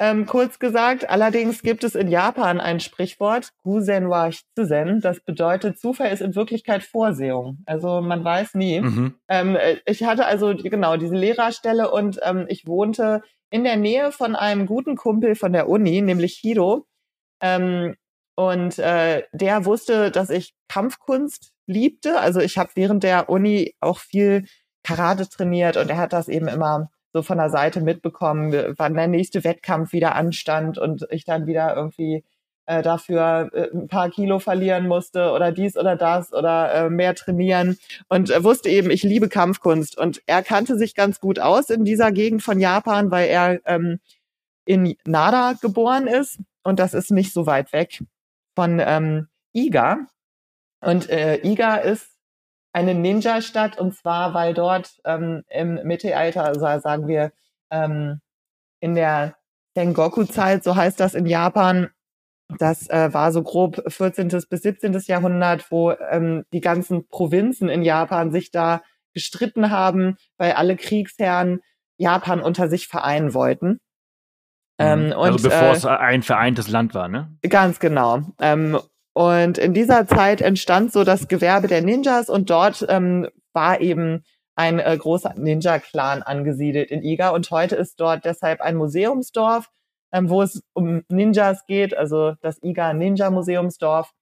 [0.00, 1.10] ähm, kurz gesagt.
[1.10, 5.00] Allerdings gibt es in Japan ein Sprichwort, Gusen wa Hizuzen.
[5.00, 7.58] Das bedeutet, Zufall ist in Wirklichkeit Vorsehung.
[7.66, 8.80] Also man weiß nie.
[8.80, 9.14] Mhm.
[9.28, 14.36] Ähm, ich hatte also genau diese Lehrerstelle und ähm, ich wohnte in der Nähe von
[14.36, 16.86] einem guten Kumpel von der Uni, nämlich Hiro.
[17.40, 17.96] Ähm,
[18.36, 22.20] und äh, der wusste, dass ich Kampfkunst liebte.
[22.20, 24.44] Also ich habe während der Uni auch viel
[24.84, 29.08] Karate trainiert und er hat das eben immer so von der Seite mitbekommen, wann der
[29.08, 32.24] nächste Wettkampf wieder anstand und ich dann wieder irgendwie
[32.66, 37.16] äh, dafür äh, ein paar Kilo verlieren musste oder dies oder das oder äh, mehr
[37.16, 37.76] trainieren
[38.08, 39.98] und äh, wusste eben, ich liebe Kampfkunst.
[39.98, 43.98] Und er kannte sich ganz gut aus in dieser Gegend von Japan, weil er ähm,
[44.64, 48.04] in Nara geboren ist und das ist nicht so weit weg
[48.54, 50.06] von ähm, Iga.
[50.80, 52.17] Und äh, Iga ist
[52.78, 57.32] eine Ninja-Stadt und zwar, weil dort ähm, im Mittelalter, also sagen wir
[57.70, 58.20] ähm,
[58.80, 59.36] in der
[59.74, 61.90] Sengoku-Zeit, so heißt das in Japan,
[62.58, 64.28] Das äh, war so grob 14.
[64.28, 64.92] bis 17.
[65.06, 71.60] Jahrhundert, wo ähm, die ganzen Provinzen in Japan sich da gestritten haben, weil alle Kriegsherren
[71.98, 73.80] Japan unter sich vereinen wollten.
[74.78, 75.12] Ähm, mhm.
[75.14, 77.36] also und, bevor äh, es ein vereintes Land war, ne?
[77.42, 78.22] Ganz genau.
[78.40, 78.78] Ähm,
[79.18, 84.22] und in dieser Zeit entstand so das Gewerbe der Ninjas und dort ähm, war eben
[84.54, 89.70] ein äh, großer Ninja-Clan angesiedelt in Iga und heute ist dort deshalb ein Museumsdorf,
[90.12, 94.12] ähm, wo es um Ninjas geht, also das Iga Ninja Museumsdorf.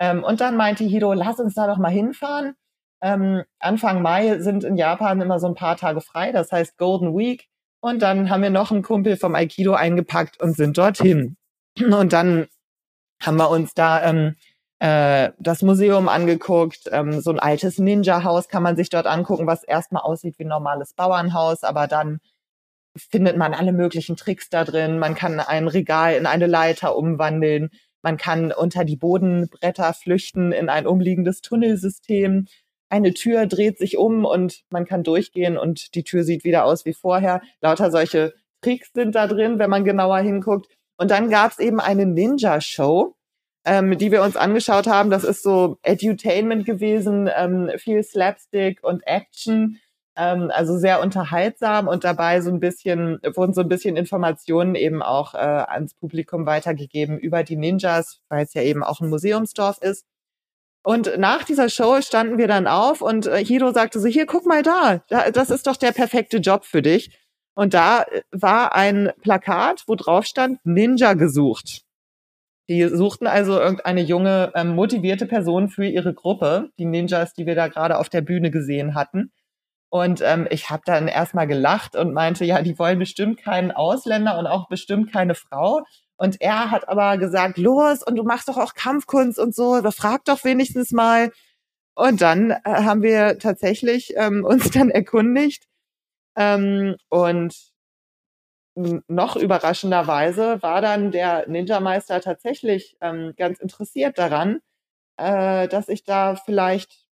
[0.00, 2.54] Ähm, und dann meinte Hiro, lass uns da doch mal hinfahren.
[3.02, 7.14] Ähm, Anfang Mai sind in Japan immer so ein paar Tage frei, das heißt Golden
[7.14, 7.46] Week.
[7.82, 11.36] Und dann haben wir noch einen Kumpel vom Aikido eingepackt und sind dorthin.
[11.78, 12.46] Und dann
[13.22, 14.36] haben wir uns da ähm,
[14.78, 16.88] äh, das Museum angeguckt.
[16.92, 20.48] Ähm, so ein altes Ninja-Haus kann man sich dort angucken, was erstmal aussieht wie ein
[20.48, 22.20] normales Bauernhaus, aber dann
[22.96, 24.98] findet man alle möglichen Tricks da drin.
[24.98, 27.70] Man kann ein Regal in eine Leiter umwandeln.
[28.02, 32.46] Man kann unter die Bodenbretter flüchten in ein umliegendes Tunnelsystem.
[32.88, 36.84] Eine Tür dreht sich um und man kann durchgehen und die Tür sieht wieder aus
[36.84, 37.42] wie vorher.
[37.60, 40.68] Lauter solche Tricks sind da drin, wenn man genauer hinguckt.
[40.96, 43.15] Und dann gab es eben eine Ninja-Show,
[43.66, 45.10] ähm, die wir uns angeschaut haben.
[45.10, 49.78] Das ist so Edutainment gewesen, ähm, viel Slapstick und Action.
[50.16, 55.02] Ähm, also sehr unterhaltsam und dabei so ein bisschen, wurden so ein bisschen Informationen eben
[55.02, 59.78] auch äh, ans Publikum weitergegeben über die Ninjas, weil es ja eben auch ein Museumsdorf
[59.82, 60.06] ist.
[60.84, 64.46] Und nach dieser Show standen wir dann auf und äh, Hiro sagte so, hier, guck
[64.46, 67.10] mal da, da, das ist doch der perfekte Job für dich.
[67.54, 71.85] Und da äh, war ein Plakat, wo drauf stand, Ninja gesucht.
[72.68, 77.54] Die suchten also irgendeine junge, ähm, motivierte Person für ihre Gruppe, die Ninjas, die wir
[77.54, 79.32] da gerade auf der Bühne gesehen hatten.
[79.88, 84.38] Und ähm, ich habe dann erstmal gelacht und meinte, ja, die wollen bestimmt keinen Ausländer
[84.38, 85.82] und auch bestimmt keine Frau.
[86.16, 90.24] Und er hat aber gesagt, los, und du machst doch auch Kampfkunst und so, frag
[90.24, 91.30] doch wenigstens mal.
[91.94, 95.64] Und dann äh, haben wir tatsächlich ähm, uns dann erkundigt.
[96.36, 97.54] Ähm, und
[98.76, 104.60] noch überraschenderweise war dann der Ninja-Meister tatsächlich ähm, ganz interessiert daran,
[105.16, 107.06] äh, dass ich da vielleicht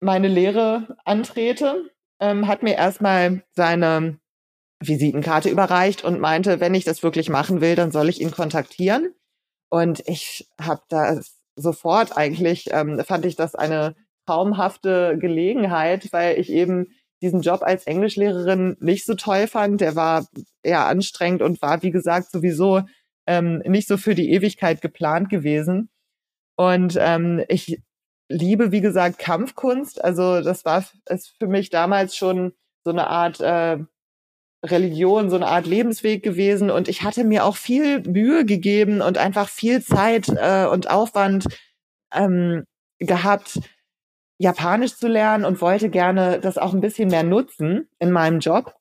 [0.00, 1.90] meine Lehre antrete,
[2.20, 4.18] ähm, hat mir erstmal seine
[4.82, 9.14] Visitenkarte überreicht und meinte, wenn ich das wirklich machen will, dann soll ich ihn kontaktieren.
[9.70, 11.20] Und ich habe da
[11.56, 13.94] sofort eigentlich, ähm, fand ich das eine
[14.26, 16.88] traumhafte Gelegenheit, weil ich eben
[17.22, 19.80] diesen Job als Englischlehrerin nicht so toll fand.
[19.80, 20.26] Der war
[20.62, 22.82] eher anstrengend und war, wie gesagt, sowieso
[23.26, 25.90] ähm, nicht so für die Ewigkeit geplant gewesen.
[26.56, 27.80] Und ähm, ich
[28.28, 30.02] liebe, wie gesagt, Kampfkunst.
[30.02, 32.52] Also das war es für mich damals schon
[32.84, 33.78] so eine Art äh,
[34.64, 36.70] Religion, so eine Art Lebensweg gewesen.
[36.70, 41.46] Und ich hatte mir auch viel Mühe gegeben und einfach viel Zeit äh, und Aufwand
[42.14, 42.64] ähm,
[42.98, 43.60] gehabt,
[44.40, 48.74] Japanisch zu lernen und wollte gerne das auch ein bisschen mehr nutzen in meinem Job.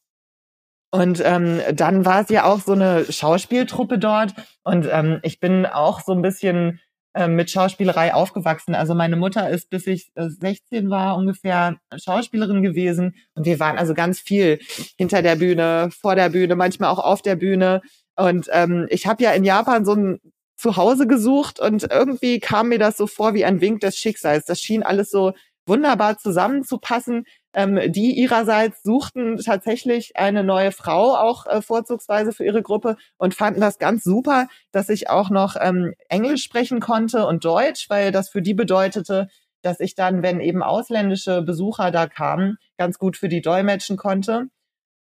[0.89, 4.33] Und ähm, dann war es ja auch so eine Schauspieltruppe dort.
[4.63, 6.79] Und ähm, ich bin auch so ein bisschen
[7.13, 8.73] ähm, mit Schauspielerei aufgewachsen.
[8.73, 13.15] Also meine Mutter ist, bis ich 16 äh, war, ungefähr Schauspielerin gewesen.
[13.35, 14.59] Und wir waren also ganz viel
[14.97, 17.81] hinter der Bühne, vor der Bühne, manchmal auch auf der Bühne.
[18.15, 20.21] Und ähm, ich habe ja in Japan so ein
[20.59, 24.45] Zuhause gesucht und irgendwie kam mir das so vor wie ein Wink des Schicksals.
[24.45, 25.33] Das schien alles so
[25.69, 27.25] wunderbar zusammenzupassen.
[27.53, 33.33] Ähm, die ihrerseits suchten tatsächlich eine neue Frau auch äh, vorzugsweise für ihre Gruppe und
[33.33, 38.11] fanden das ganz super, dass ich auch noch ähm, Englisch sprechen konnte und Deutsch, weil
[38.11, 39.29] das für die bedeutete,
[39.61, 44.47] dass ich dann, wenn eben ausländische Besucher da kamen, ganz gut für die dolmetschen konnte.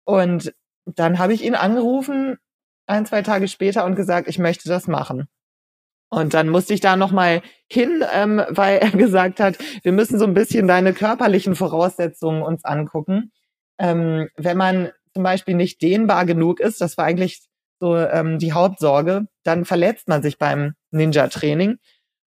[0.05, 2.39] Und dann habe ich ihn angerufen,
[2.87, 5.29] ein, zwei Tage später und gesagt, ich möchte das machen.
[6.09, 10.25] Und dann musste ich da nochmal hin, ähm, weil er gesagt hat, wir müssen so
[10.25, 13.33] ein bisschen deine körperlichen Voraussetzungen uns angucken.
[13.79, 17.40] Ähm, wenn man zum Beispiel nicht dehnbar genug ist, das war eigentlich
[17.81, 21.79] so ähm, die Hauptsorge, dann verletzt man sich beim Ninja-Training.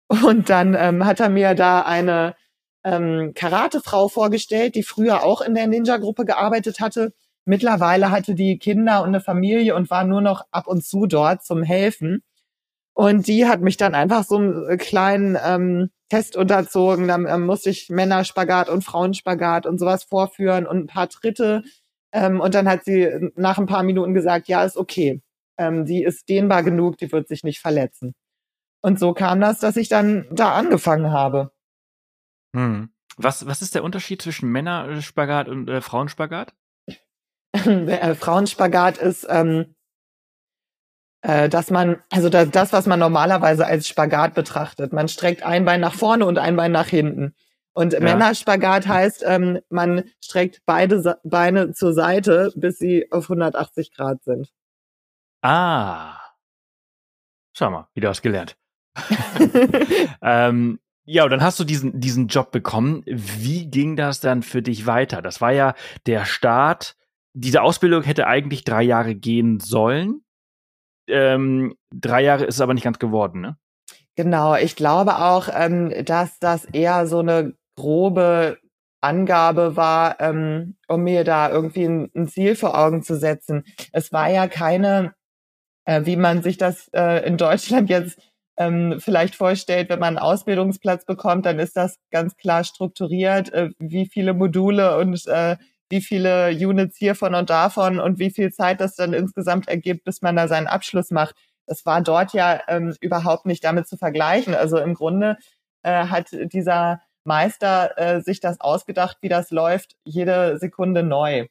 [0.07, 2.35] Und dann ähm, hat er mir da eine
[2.83, 7.13] ähm, Karate-Frau vorgestellt, die früher auch in der Ninja-Gruppe gearbeitet hatte.
[7.45, 11.43] Mittlerweile hatte die Kinder und eine Familie und war nur noch ab und zu dort
[11.43, 12.23] zum Helfen.
[12.97, 17.07] Und die hat mich dann einfach so einen kleinen ähm, Test unterzogen.
[17.07, 21.61] Dann ähm, musste ich Männerspagat und Frauenspagat und sowas vorführen und ein paar Tritte.
[22.11, 25.21] Ähm, und dann hat sie nach ein paar Minuten gesagt, ja, ist okay.
[25.59, 28.15] Ähm, die ist dehnbar genug, die wird sich nicht verletzen.
[28.81, 31.51] Und so kam das, dass ich dann da angefangen habe.
[32.55, 32.89] Hm.
[33.15, 36.55] Was, was ist der Unterschied zwischen Männerspagat und äh, Frauenspagat?
[37.53, 39.75] äh, Frauenspagat ist ähm,
[41.27, 44.93] äh, dass man, also das, was man normalerweise als Spagat betrachtet.
[44.93, 47.35] Man streckt ein Bein nach vorne und ein Bein nach hinten.
[47.73, 47.99] Und ja.
[47.99, 54.53] Männerspagat heißt, ähm, man streckt beide Beine zur Seite, bis sie auf 180 Grad sind.
[55.41, 56.17] Ah.
[57.51, 58.55] Schau mal, wieder was gelernt.
[60.21, 63.03] ähm, ja, und dann hast du diesen, diesen Job bekommen.
[63.05, 65.21] Wie ging das dann für dich weiter?
[65.21, 66.95] Das war ja der Start.
[67.33, 70.21] Diese Ausbildung hätte eigentlich drei Jahre gehen sollen.
[71.07, 73.57] Ähm, drei Jahre ist es aber nicht ganz geworden, ne?
[74.15, 78.57] Genau, ich glaube auch, ähm, dass das eher so eine grobe
[78.99, 83.63] Angabe war, ähm, um mir da irgendwie ein, ein, Ziel vor Augen zu setzen.
[83.93, 85.13] Es war ja keine,
[85.85, 88.19] äh, wie man sich das äh, in Deutschland jetzt
[88.57, 93.69] ähm, vielleicht vorstellt, wenn man einen Ausbildungsplatz bekommt, dann ist das ganz klar strukturiert, äh,
[93.77, 95.57] wie viele Module und äh,
[95.89, 100.21] wie viele Units hiervon und davon und wie viel Zeit das dann insgesamt ergibt, bis
[100.21, 101.35] man da seinen Abschluss macht.
[101.65, 104.55] Das war dort ja ähm, überhaupt nicht damit zu vergleichen.
[104.55, 105.37] Also im Grunde
[105.83, 111.47] äh, hat dieser Meister äh, sich das ausgedacht, wie das läuft, jede Sekunde neu.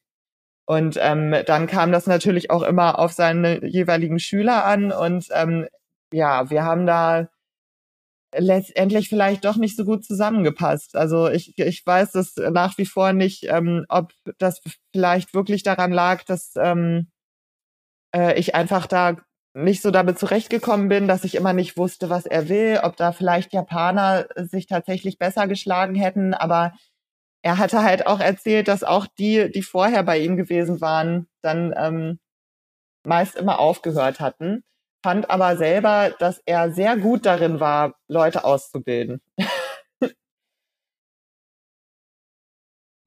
[0.67, 4.91] Und ähm, dann kam das natürlich auch immer auf seine jeweiligen Schüler an.
[4.91, 5.69] Und ähm,
[6.13, 7.29] ja, wir haben da
[8.35, 10.97] letztendlich vielleicht doch nicht so gut zusammengepasst.
[10.97, 14.61] Also ich, ich weiß es nach wie vor nicht, ähm, ob das
[14.93, 17.09] vielleicht wirklich daran lag, dass ähm,
[18.15, 19.17] äh, ich einfach da
[19.55, 23.13] nicht so damit zurechtgekommen bin, dass ich immer nicht wusste, was er will, ob da
[23.13, 26.75] vielleicht Japaner sich tatsächlich besser geschlagen hätten, aber
[27.43, 31.73] er hatte halt auch erzählt, dass auch die, die vorher bei ihm gewesen waren, dann
[31.77, 32.19] ähm,
[33.05, 34.65] meist immer aufgehört hatten,
[35.07, 39.21] fand aber selber, dass er sehr gut darin war, Leute auszubilden.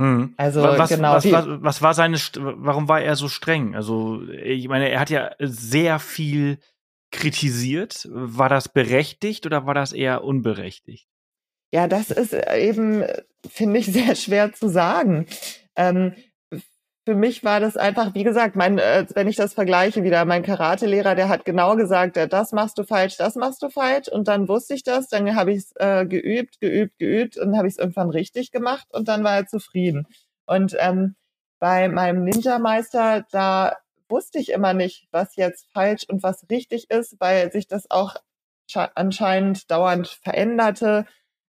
[0.01, 0.33] Mhm.
[0.37, 1.11] Also was, genau.
[1.15, 3.75] Was, was, was, war seine, warum war er so streng?
[3.75, 6.59] Also ich meine, er hat ja sehr viel
[7.11, 8.07] kritisiert.
[8.09, 11.09] War das berechtigt oder war das eher unberechtigt?
[11.73, 13.03] Ja, das ist eben,
[13.45, 15.25] finde ich, sehr schwer zu sagen.
[15.75, 16.13] Ähm,
[17.09, 20.43] für mich war das einfach, wie gesagt, mein, äh, wenn ich das vergleiche wieder, mein
[20.43, 24.07] Karatelehrer, der hat genau gesagt, ja, das machst du falsch, das machst du falsch.
[24.09, 27.67] Und dann wusste ich das, dann habe ich es äh, geübt, geübt, geübt und habe
[27.67, 30.05] ich es irgendwann richtig gemacht und dann war er zufrieden.
[30.45, 31.15] Und ähm,
[31.57, 37.15] bei meinem Ninja-Meister, da wusste ich immer nicht, was jetzt falsch und was richtig ist,
[37.19, 38.17] weil sich das auch
[38.93, 41.07] anscheinend dauernd veränderte.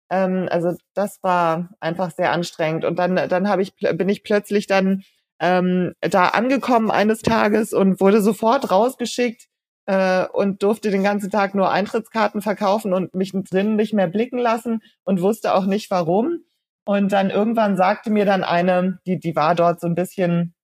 [0.09, 2.87] Ähm, also das war einfach sehr anstrengend.
[2.87, 5.05] Und dann, dann habe ich, bin ich plötzlich dann
[5.41, 9.49] ähm, da angekommen eines Tages und wurde sofort rausgeschickt
[9.87, 14.39] äh, und durfte den ganzen Tag nur Eintrittskarten verkaufen und mich drinnen nicht mehr blicken
[14.39, 16.45] lassen und wusste auch nicht warum.
[16.85, 20.55] Und dann irgendwann sagte mir dann eine, die, die war dort so ein bisschen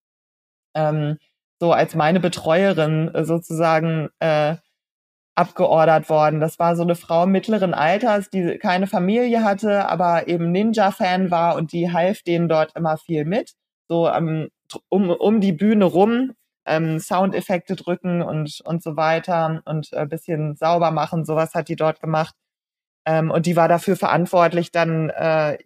[0.74, 1.18] ähm,
[1.60, 4.56] so als meine Betreuerin sozusagen äh,
[5.36, 6.40] abgeordert worden.
[6.40, 11.56] Das war so eine Frau mittleren Alters, die keine Familie hatte, aber eben Ninja-Fan war
[11.56, 13.52] und die half denen dort immer viel mit.
[13.88, 14.48] So ähm,
[14.88, 16.32] um, um die Bühne rum
[16.66, 21.24] ähm, Soundeffekte drücken und, und so weiter und äh, bisschen sauber machen.
[21.24, 22.34] Sowas hat die dort gemacht.
[23.06, 25.58] Ähm, und die war dafür verantwortlich, dann äh,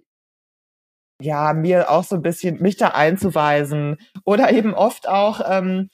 [1.20, 5.90] ja mir auch so ein bisschen mich da einzuweisen oder eben oft auch ähm,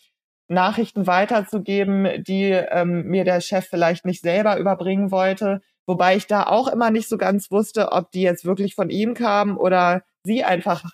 [0.49, 5.61] Nachrichten weiterzugeben, die ähm, mir der Chef vielleicht nicht selber überbringen wollte.
[5.87, 9.15] Wobei ich da auch immer nicht so ganz wusste, ob die jetzt wirklich von ihm
[9.15, 10.85] kamen oder sie einfach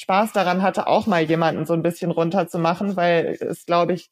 [0.00, 4.10] Spaß daran hatte, auch mal jemanden so ein bisschen runterzumachen, weil es, glaube ich,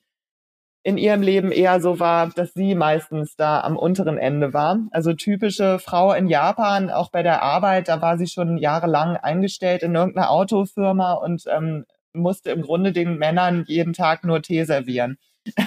[0.83, 4.79] in ihrem Leben eher so war, dass sie meistens da am unteren Ende war.
[4.93, 9.83] Also typische Frau in Japan, auch bei der Arbeit, da war sie schon jahrelang eingestellt
[9.83, 15.19] in irgendeiner Autofirma und ähm, musste im Grunde den Männern jeden Tag nur Tee servieren.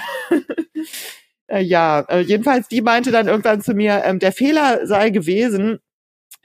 [1.47, 5.80] Äh, ja, äh, jedenfalls die meinte dann irgendwann zu mir, ähm, der Fehler sei gewesen,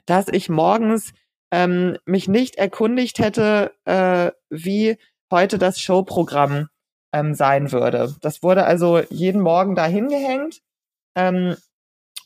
[0.05, 1.13] dass ich morgens
[1.51, 4.97] ähm, mich nicht erkundigt hätte, äh, wie
[5.31, 6.69] heute das Showprogramm
[7.13, 8.15] ähm, sein würde.
[8.21, 10.61] Das wurde also jeden Morgen da hingehängt.
[11.15, 11.55] Ähm,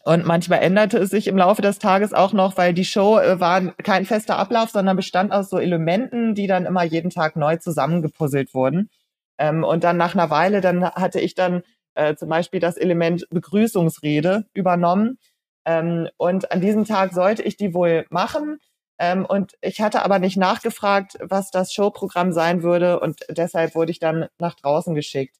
[0.05, 3.39] und manchmal änderte es sich im Laufe des Tages auch noch, weil die Show äh,
[3.39, 7.55] war kein fester Ablauf, sondern bestand aus so Elementen, die dann immer jeden Tag neu
[7.57, 8.89] zusammengepuzzelt wurden.
[9.37, 11.63] Ähm, und dann nach einer Weile, dann hatte ich dann
[11.95, 15.19] äh, zum Beispiel das Element Begrüßungsrede übernommen.
[15.65, 18.59] Ähm, und an diesem Tag sollte ich die wohl machen.
[18.99, 23.91] Ähm, und ich hatte aber nicht nachgefragt, was das Showprogramm sein würde und deshalb wurde
[23.91, 25.35] ich dann nach draußen geschickt.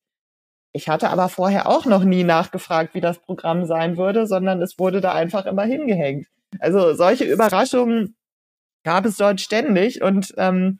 [0.74, 4.80] Ich hatte aber vorher auch noch nie nachgefragt, wie das Programm sein würde, sondern es
[4.80, 6.28] wurde da einfach immer hingehängt.
[6.60, 8.16] Also solche Überraschungen
[8.84, 10.80] gab es dort ständig und ähm,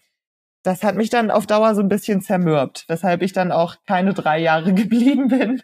[0.64, 4.14] das hat mich dann auf Dauer so ein bisschen zermürbt, weshalb ich dann auch keine
[4.14, 5.62] drei Jahre geblieben bin.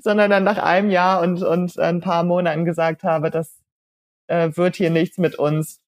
[0.00, 3.62] sondern dann nach einem Jahr und, und ein paar Monaten gesagt habe, das
[4.26, 5.80] äh, wird hier nichts mit uns.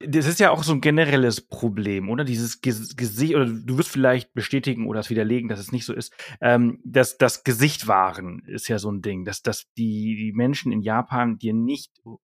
[0.00, 2.22] Das ist ja auch so ein generelles Problem, oder?
[2.22, 6.12] Dieses Gesicht, oder du wirst vielleicht bestätigen oder es widerlegen, dass es nicht so ist.
[6.40, 10.70] Ähm, dass das Gesicht wahren ist ja so ein Ding, dass, dass die, die Menschen
[10.70, 11.90] in Japan dir nicht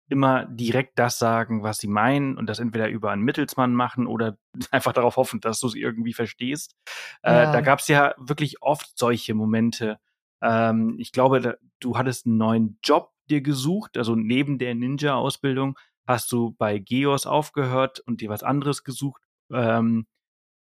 [0.09, 4.37] immer direkt das sagen, was sie meinen und das entweder über einen Mittelsmann machen oder
[4.71, 6.75] einfach darauf hoffen, dass du es irgendwie verstehst.
[7.21, 7.49] Äh, ja.
[7.49, 9.99] Äh, da gab es ja wirklich oft solche Momente.
[10.41, 15.77] Ähm, ich glaube, da, du hattest einen neuen Job dir gesucht, also neben der Ninja-Ausbildung
[16.07, 19.21] hast du bei Geos aufgehört und dir was anderes gesucht.
[19.53, 20.07] Ähm,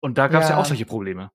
[0.01, 0.55] und da gab es ja.
[0.55, 1.31] ja auch solche Probleme.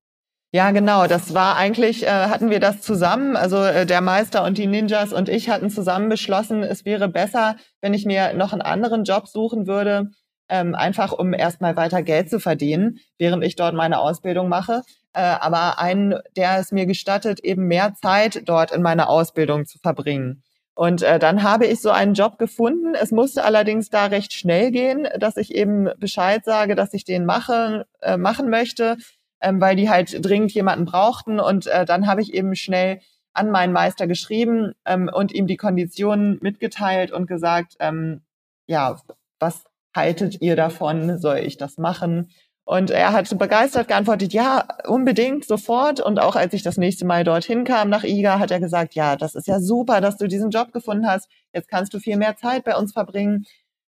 [0.52, 1.08] Ja, genau.
[1.08, 3.36] Das war eigentlich, äh, hatten wir das zusammen.
[3.36, 7.56] Also äh, der Meister und die Ninjas und ich hatten zusammen beschlossen, es wäre besser,
[7.80, 10.10] wenn ich mir noch einen anderen Job suchen würde,
[10.48, 14.82] ähm, einfach um erstmal weiter Geld zu verdienen, während ich dort meine Ausbildung mache.
[15.12, 19.78] Äh, aber einen, der es mir gestattet, eben mehr Zeit dort in meiner Ausbildung zu
[19.78, 20.44] verbringen.
[20.74, 22.94] Und äh, dann habe ich so einen Job gefunden.
[22.94, 27.24] Es musste allerdings da recht schnell gehen, dass ich eben Bescheid sage, dass ich den
[27.26, 28.96] mache, äh, machen möchte
[29.44, 31.38] ähm, weil die halt dringend jemanden brauchten.
[31.38, 33.00] Und äh, dann habe ich eben schnell
[33.34, 38.22] an meinen Meister geschrieben ähm, und ihm die Konditionen mitgeteilt und gesagt, ähm,
[38.66, 38.96] ja,
[39.38, 41.18] was haltet ihr davon?
[41.18, 42.30] Soll ich das machen?
[42.66, 46.00] Und er hat begeistert geantwortet, ja, unbedingt, sofort.
[46.00, 49.16] Und auch als ich das nächste Mal dorthin kam nach IGA, hat er gesagt, ja,
[49.16, 51.28] das ist ja super, dass du diesen Job gefunden hast.
[51.52, 53.44] Jetzt kannst du viel mehr Zeit bei uns verbringen.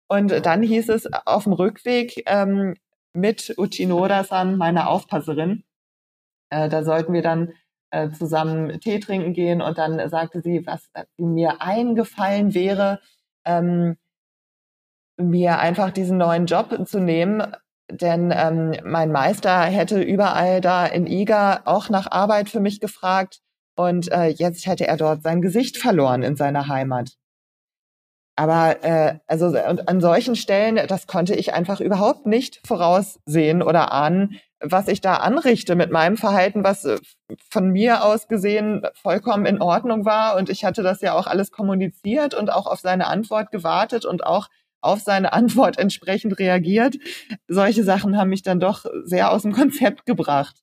[0.08, 2.74] Und dann hieß es auf dem Rückweg, ähm,
[3.14, 5.64] mit Uchinoda-san, meiner Aufpasserin.
[6.50, 7.52] Äh, da sollten wir dann
[7.90, 13.00] äh, zusammen Tee trinken gehen und dann sagte sie, was äh, mir eingefallen wäre,
[13.44, 13.96] ähm,
[15.18, 17.42] mir einfach diesen neuen Job zu nehmen,
[17.92, 23.40] denn ähm, mein Meister hätte überall da in Iga auch nach Arbeit für mich gefragt
[23.76, 27.16] und äh, jetzt hätte er dort sein Gesicht verloren in seiner Heimat.
[28.35, 33.92] Aber äh, also und an solchen Stellen, das konnte ich einfach überhaupt nicht voraussehen oder
[33.92, 36.98] ahnen, was ich da anrichte mit meinem Verhalten, was äh,
[37.50, 40.37] von mir aus gesehen vollkommen in Ordnung war.
[40.37, 44.24] Und ich hatte das ja auch alles kommuniziert und auch auf seine Antwort gewartet und
[44.24, 44.48] auch
[44.83, 46.97] auf seine Antwort entsprechend reagiert.
[47.49, 50.62] Solche Sachen haben mich dann doch sehr aus dem Konzept gebracht.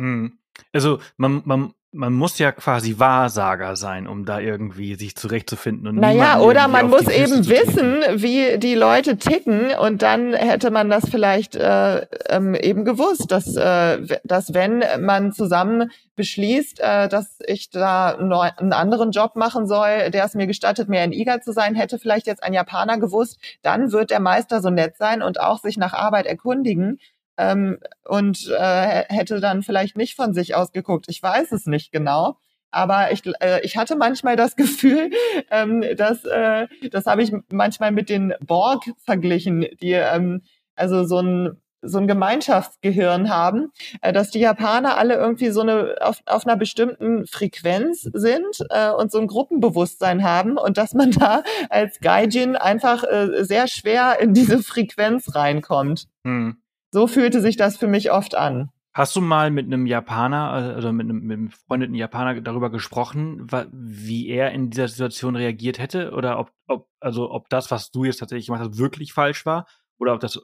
[0.00, 0.38] Hm.
[0.72, 5.86] Also man, man man muss ja quasi Wahrsager sein, um da irgendwie sich zurechtzufinden.
[5.88, 10.88] Und naja, oder man muss eben wissen, wie die Leute ticken und dann hätte man
[10.88, 17.38] das vielleicht äh, ähm, eben gewusst, dass, äh, dass wenn man zusammen beschließt, äh, dass
[17.46, 21.52] ich da einen anderen Job machen soll, der es mir gestattet, mehr in IGA zu
[21.52, 25.38] sein, hätte vielleicht jetzt ein Japaner gewusst, dann wird der Meister so nett sein und
[25.38, 26.98] auch sich nach Arbeit erkundigen
[27.36, 31.06] ähm, und äh, hätte dann vielleicht nicht von sich aus geguckt.
[31.08, 32.36] Ich weiß es nicht genau.
[32.70, 35.10] Aber ich, äh, ich hatte manchmal das Gefühl,
[35.50, 40.42] ähm, dass äh, das habe ich manchmal mit den Borg verglichen, die ähm,
[40.74, 45.96] also so ein so ein Gemeinschaftsgehirn haben, äh, dass die Japaner alle irgendwie so eine
[46.00, 51.10] auf, auf einer bestimmten Frequenz sind äh, und so ein Gruppenbewusstsein haben und dass man
[51.10, 56.06] da als Gaijin einfach äh, sehr schwer in diese Frequenz reinkommt.
[56.24, 56.61] Hm.
[56.92, 58.68] So fühlte sich das für mich oft an.
[58.94, 63.46] Hast du mal mit einem Japaner, also mit einem, mit einem befreundeten Japaner darüber gesprochen,
[63.72, 66.12] wie er in dieser Situation reagiert hätte?
[66.12, 69.66] Oder ob, ob, also ob das, was du jetzt tatsächlich gemacht hast, wirklich falsch war?
[69.98, 70.38] Oder ob das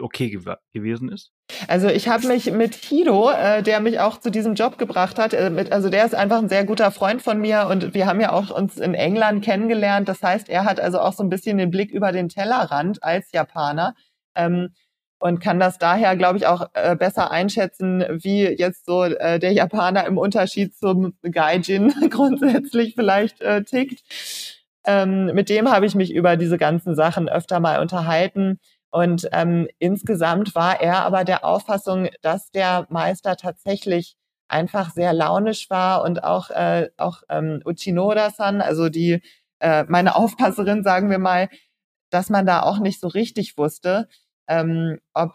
[0.00, 1.30] okay gew gewesen ist?
[1.68, 5.34] Also ich habe mich mit Hido, äh, der mich auch zu diesem Job gebracht hat,
[5.34, 8.20] äh, mit, also der ist einfach ein sehr guter Freund von mir und wir haben
[8.20, 10.08] ja auch uns in England kennengelernt.
[10.08, 13.30] Das heißt, er hat also auch so ein bisschen den Blick über den Tellerrand als
[13.30, 13.94] Japaner.
[14.34, 14.70] Ähm,
[15.22, 19.52] und kann das daher, glaube ich, auch äh, besser einschätzen, wie jetzt so äh, der
[19.52, 24.02] Japaner im Unterschied zum Gaijin grundsätzlich vielleicht äh, tickt.
[24.84, 28.58] Ähm, mit dem habe ich mich über diese ganzen Sachen öfter mal unterhalten.
[28.90, 34.16] Und ähm, insgesamt war er aber der Auffassung, dass der Meister tatsächlich
[34.48, 39.22] einfach sehr launisch war und auch, äh, auch ähm, Uchinoda-san, also die
[39.60, 41.48] äh, meine Aufpasserin, sagen wir mal,
[42.10, 44.08] dass man da auch nicht so richtig wusste,
[44.48, 45.32] ähm, ob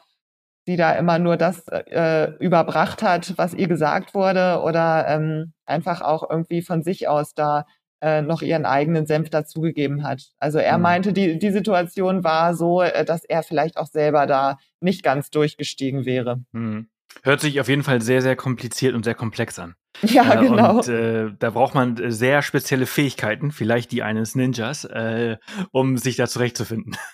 [0.66, 6.02] sie da immer nur das äh, überbracht hat, was ihr gesagt wurde, oder ähm, einfach
[6.02, 7.66] auch irgendwie von sich aus da
[8.02, 10.30] äh, noch ihren eigenen Senf dazugegeben hat.
[10.40, 10.84] Also er mhm.
[10.84, 15.30] meinte, die, die Situation war so, äh, dass er vielleicht auch selber da nicht ganz
[15.30, 16.44] durchgestiegen wäre.
[16.52, 16.90] Mhm.
[17.24, 19.76] Hört sich auf jeden Fall sehr, sehr kompliziert und sehr komplex an.
[20.08, 20.78] Ja, äh, genau.
[20.78, 25.38] Und äh, da braucht man äh, sehr spezielle Fähigkeiten, vielleicht die eines Ninjas, äh,
[25.72, 26.96] um sich da zurechtzufinden.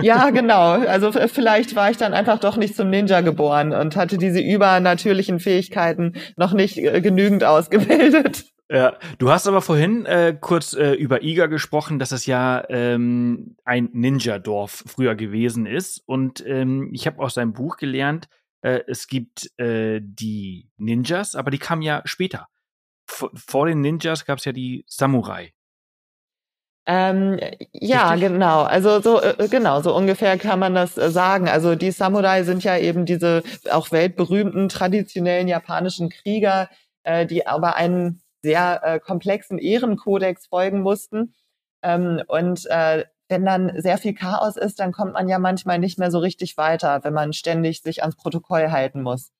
[0.00, 0.70] Ja, genau.
[0.86, 5.38] Also vielleicht war ich dann einfach doch nicht zum Ninja geboren und hatte diese übernatürlichen
[5.38, 8.44] Fähigkeiten noch nicht äh, genügend ausgebildet.
[8.70, 13.56] Ja, du hast aber vorhin äh, kurz äh, über Iga gesprochen, dass es ja ähm,
[13.64, 16.02] ein Ninja-Dorf früher gewesen ist.
[16.06, 18.28] Und ähm, ich habe aus seinem Buch gelernt,
[18.62, 22.48] äh, es gibt äh, die Ninjas, aber die kamen ja später.
[23.06, 25.52] V vor den Ninjas gab es ja die Samurai.
[26.84, 27.38] Ähm,
[27.72, 28.30] ja, Richtig?
[28.30, 28.62] genau.
[28.62, 31.48] Also so äh, genau, so ungefähr kann man das äh, sagen.
[31.48, 36.68] Also die Samurai sind ja eben diese auch weltberühmten traditionellen japanischen Krieger,
[37.04, 41.34] äh, die aber einen sehr äh, komplexen Ehrenkodex folgen mussten.
[41.82, 45.98] Ähm, und äh, wenn dann sehr viel Chaos ist, dann kommt man ja manchmal nicht
[45.98, 49.32] mehr so richtig weiter, wenn man ständig sich ans Protokoll halten muss.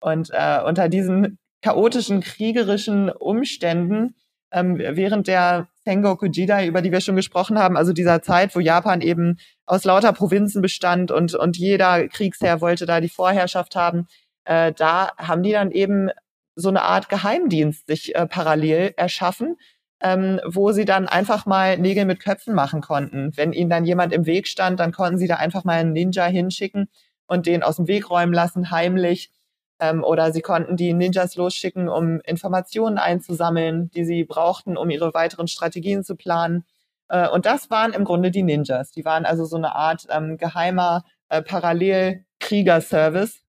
[0.00, 4.14] Und äh, unter diesen chaotischen, kriegerischen Umständen
[4.52, 8.60] ähm, während der Sengoku Jidai, über die wir schon gesprochen haben, also dieser Zeit, wo
[8.60, 14.06] Japan eben aus lauter Provinzen bestand und, und jeder Kriegsherr wollte da die Vorherrschaft haben,
[14.44, 16.10] äh, da haben die dann eben
[16.54, 19.56] so eine Art Geheimdienst sich äh, parallel erschaffen,
[20.00, 23.36] ähm, wo sie dann einfach mal Nägel mit Köpfen machen konnten.
[23.36, 26.26] Wenn ihnen dann jemand im Weg stand, dann konnten sie da einfach mal einen Ninja
[26.26, 26.88] hinschicken
[27.26, 29.30] und den aus dem Weg räumen lassen, heimlich.
[29.78, 35.14] Ähm, oder sie konnten die Ninjas losschicken, um Informationen einzusammeln, die sie brauchten, um ihre
[35.14, 36.64] weiteren Strategien zu planen.
[37.08, 38.90] Äh, und das waren im Grunde die Ninjas.
[38.92, 43.42] Die waren also so eine Art ähm, geheimer äh, Parallelkriegerservice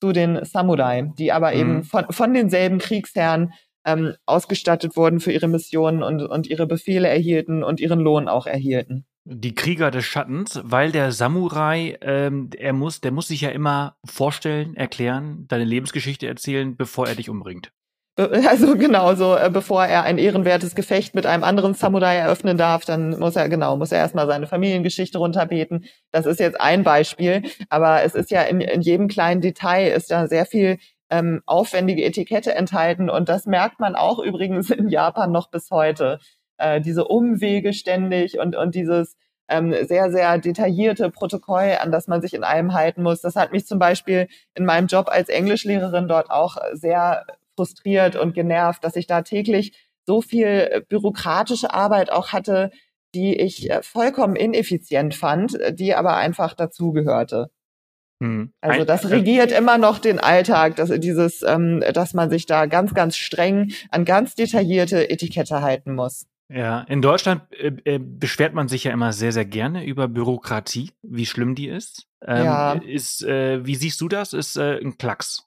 [0.00, 1.60] zu den Samurai, die aber mhm.
[1.60, 3.52] eben von, von denselben Kriegsherren
[3.84, 8.46] ähm, ausgestattet wurden für ihre Missionen und, und ihre Befehle erhielten und ihren Lohn auch
[8.46, 9.06] erhielten.
[9.24, 13.96] Die Krieger des Schattens, weil der Samurai, ähm, er muss, der muss sich ja immer
[14.04, 17.70] vorstellen, erklären, deine Lebensgeschichte erzählen, bevor er dich umbringt.
[18.48, 22.84] Also genau, so äh, bevor er ein ehrenwertes Gefecht mit einem anderen Samurai eröffnen darf,
[22.84, 25.84] dann muss er genau, muss er erstmal seine Familiengeschichte runterbeten.
[26.10, 30.10] Das ist jetzt ein Beispiel, aber es ist ja in, in jedem kleinen Detail ist
[30.10, 30.78] da sehr viel
[31.10, 36.18] ähm, aufwendige Etikette enthalten und das merkt man auch übrigens in Japan noch bis heute.
[36.58, 39.16] Äh, diese Umwege ständig und und dieses
[39.50, 43.20] ähm, sehr, sehr detaillierte Protokoll, an das man sich in allem halten muss.
[43.20, 48.32] Das hat mich zum Beispiel in meinem Job als Englischlehrerin dort auch sehr frustriert und
[48.32, 49.72] genervt, dass ich da täglich
[50.06, 52.70] so viel äh, bürokratische Arbeit auch hatte,
[53.14, 57.50] die ich äh, vollkommen ineffizient fand, äh, die aber einfach dazugehörte.
[58.22, 58.52] Hm.
[58.60, 62.92] Also das regiert immer noch den Alltag, dass dieses, ähm, dass man sich da ganz,
[62.94, 66.26] ganz streng an ganz detaillierte Etikette halten muss.
[66.52, 70.90] Ja, in Deutschland äh, äh, beschwert man sich ja immer sehr, sehr gerne über Bürokratie,
[71.02, 72.08] wie schlimm die ist.
[72.26, 72.72] Ähm, ja.
[72.72, 74.32] Ist, äh, wie siehst du das?
[74.32, 75.46] Ist äh, ein Klacks.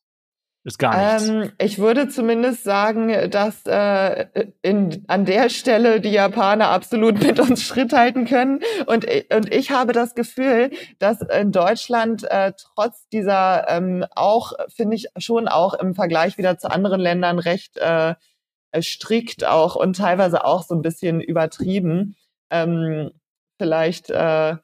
[0.66, 1.28] Ist gar nichts.
[1.28, 4.28] Ähm, ich würde zumindest sagen, dass äh,
[4.62, 8.62] in, an der Stelle die Japaner absolut mit uns Schritt halten können.
[8.86, 14.96] Und, und ich habe das Gefühl, dass in Deutschland äh, trotz dieser ähm, auch, finde
[14.96, 18.16] ich, schon auch im Vergleich wieder zu anderen Ländern recht äh,
[18.82, 22.16] strikt auch und teilweise auch so ein bisschen übertrieben.
[22.50, 23.12] Ähm,
[23.58, 24.56] vielleicht äh,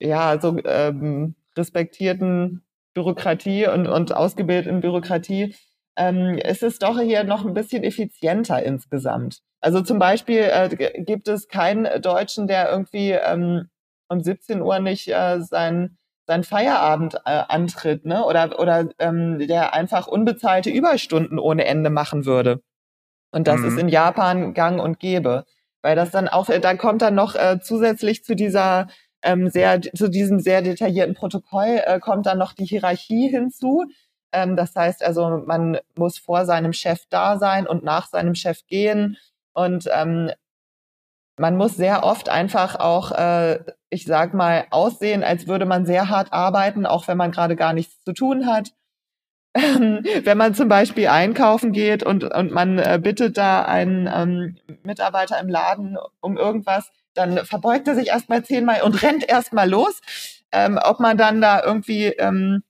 [0.00, 2.64] ja so ähm, respektierten
[2.98, 5.54] Bürokratie und, und ausgebildeten Bürokratie,
[5.96, 9.40] ähm, ist es doch hier noch ein bisschen effizienter insgesamt.
[9.60, 10.68] Also zum Beispiel äh,
[11.02, 13.68] gibt es keinen Deutschen, der irgendwie ähm,
[14.08, 15.96] um 17 Uhr nicht äh, sein
[16.26, 18.24] sein Feierabend äh, antritt, ne?
[18.24, 22.60] Oder oder ähm, der einfach unbezahlte Überstunden ohne Ende machen würde.
[23.30, 23.68] Und das mhm.
[23.68, 25.44] ist in Japan gang und gäbe,
[25.82, 28.88] weil das dann auch, da kommt dann noch äh, zusätzlich zu dieser
[29.22, 33.84] ähm, sehr, zu diesem sehr detaillierten Protokoll äh, kommt dann noch die Hierarchie hinzu.
[34.32, 38.66] Ähm, das heißt also, man muss vor seinem Chef da sein und nach seinem Chef
[38.66, 39.16] gehen.
[39.54, 40.30] Und ähm,
[41.38, 43.60] man muss sehr oft einfach auch, äh,
[43.90, 47.72] ich sag mal, aussehen, als würde man sehr hart arbeiten, auch wenn man gerade gar
[47.72, 48.72] nichts zu tun hat.
[49.54, 55.40] wenn man zum Beispiel einkaufen geht und, und man äh, bittet da einen ähm, Mitarbeiter
[55.40, 60.00] im Laden um irgendwas, dann verbeugt er sich erstmal zehnmal und rennt erstmal los.
[60.50, 62.62] Ähm, ob man dann da irgendwie ähm,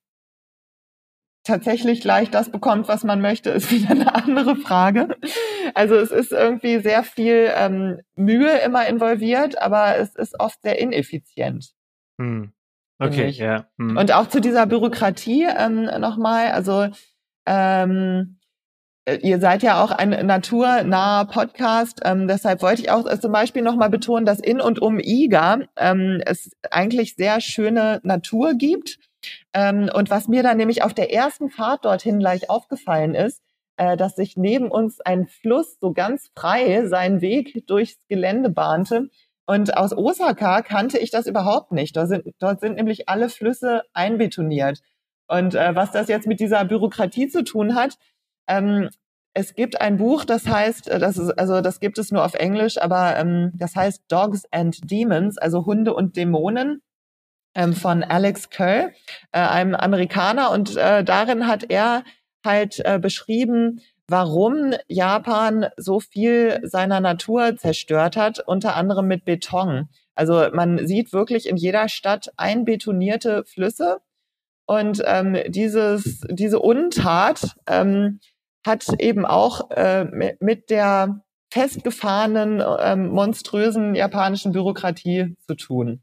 [1.49, 5.17] tatsächlich gleich das bekommt, was man möchte, ist wieder eine andere Frage.
[5.75, 10.79] Also es ist irgendwie sehr viel ähm, Mühe immer involviert, aber es ist oft sehr
[10.79, 11.73] ineffizient.
[12.21, 12.53] Hm.
[13.01, 13.69] Okay, ja.
[13.79, 13.97] Hm.
[13.97, 16.89] Und auch zu dieser Bürokratie ähm, nochmal, also
[17.47, 18.38] ähm, äh,
[19.17, 23.63] ihr seid ja auch ein naturnaher Podcast, ähm, deshalb wollte ich auch äh, zum Beispiel
[23.63, 28.99] nochmal betonen, dass in und um IGA ähm, es eigentlich sehr schöne Natur gibt.
[29.53, 33.43] Ähm, und was mir dann nämlich auf der ersten Fahrt dorthin gleich aufgefallen ist,
[33.77, 39.11] äh, dass sich neben uns ein Fluss so ganz frei seinen Weg durchs Gelände bahnte.
[39.47, 41.97] Und aus Osaka kannte ich das überhaupt nicht.
[41.97, 44.81] Dort sind, dort sind nämlich alle Flüsse einbetoniert.
[45.29, 47.99] Und äh, was das jetzt mit dieser Bürokratie zu tun hat,
[48.49, 48.89] ähm,
[49.35, 52.35] es gibt ein Buch, das heißt, äh, das ist, also das gibt es nur auf
[52.35, 56.83] Englisch, aber ähm, das heißt Dogs and Demons, also Hunde und Dämonen
[57.55, 58.91] ähm, von Alex Kerr,
[59.33, 60.51] äh, einem Amerikaner.
[60.51, 62.05] Und äh, darin hat er
[62.45, 69.89] halt äh, beschrieben, warum Japan so viel seiner Natur zerstört hat, unter anderem mit Beton.
[70.15, 73.99] Also man sieht wirklich in jeder Stadt einbetonierte Flüsse.
[74.67, 78.21] Und ähm, dieses, diese Untat ähm,
[78.67, 80.05] hat eben auch äh,
[80.41, 86.03] mit der festgefahrenen, ähm, monströsen japanischen Bürokratie zu tun.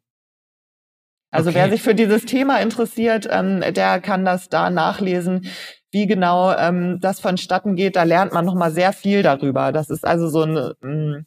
[1.32, 1.60] Also okay.
[1.60, 5.48] wer sich für dieses Thema interessiert, ähm, der kann das da nachlesen,
[5.92, 7.96] wie genau ähm, das vonstatten geht.
[7.96, 9.72] Da lernt man noch mal sehr viel darüber.
[9.72, 11.26] Das ist also so ein ähm,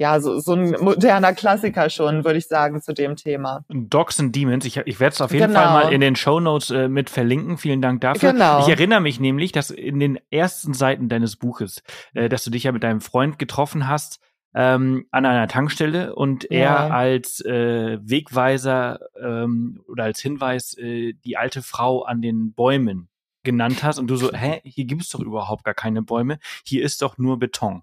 [0.00, 3.66] ja, so, so ein moderner Klassiker schon, würde ich sagen, zu dem Thema.
[3.68, 4.64] Dogs and Demons.
[4.64, 5.60] Ich, ich werde es auf jeden genau.
[5.60, 7.58] Fall mal in den Show Notes äh, mit verlinken.
[7.58, 8.32] Vielen Dank dafür.
[8.32, 8.60] Genau.
[8.62, 11.82] Ich erinnere mich nämlich, dass in den ersten Seiten deines Buches,
[12.14, 14.20] äh, dass du dich ja mit deinem Freund getroffen hast
[14.54, 16.86] ähm, an einer Tankstelle und ja.
[16.86, 23.10] er als äh, Wegweiser ähm, oder als Hinweis äh, die alte Frau an den Bäumen
[23.42, 26.82] genannt hast und du so, hä, hier gibt es doch überhaupt gar keine Bäume, hier
[26.82, 27.82] ist doch nur Beton.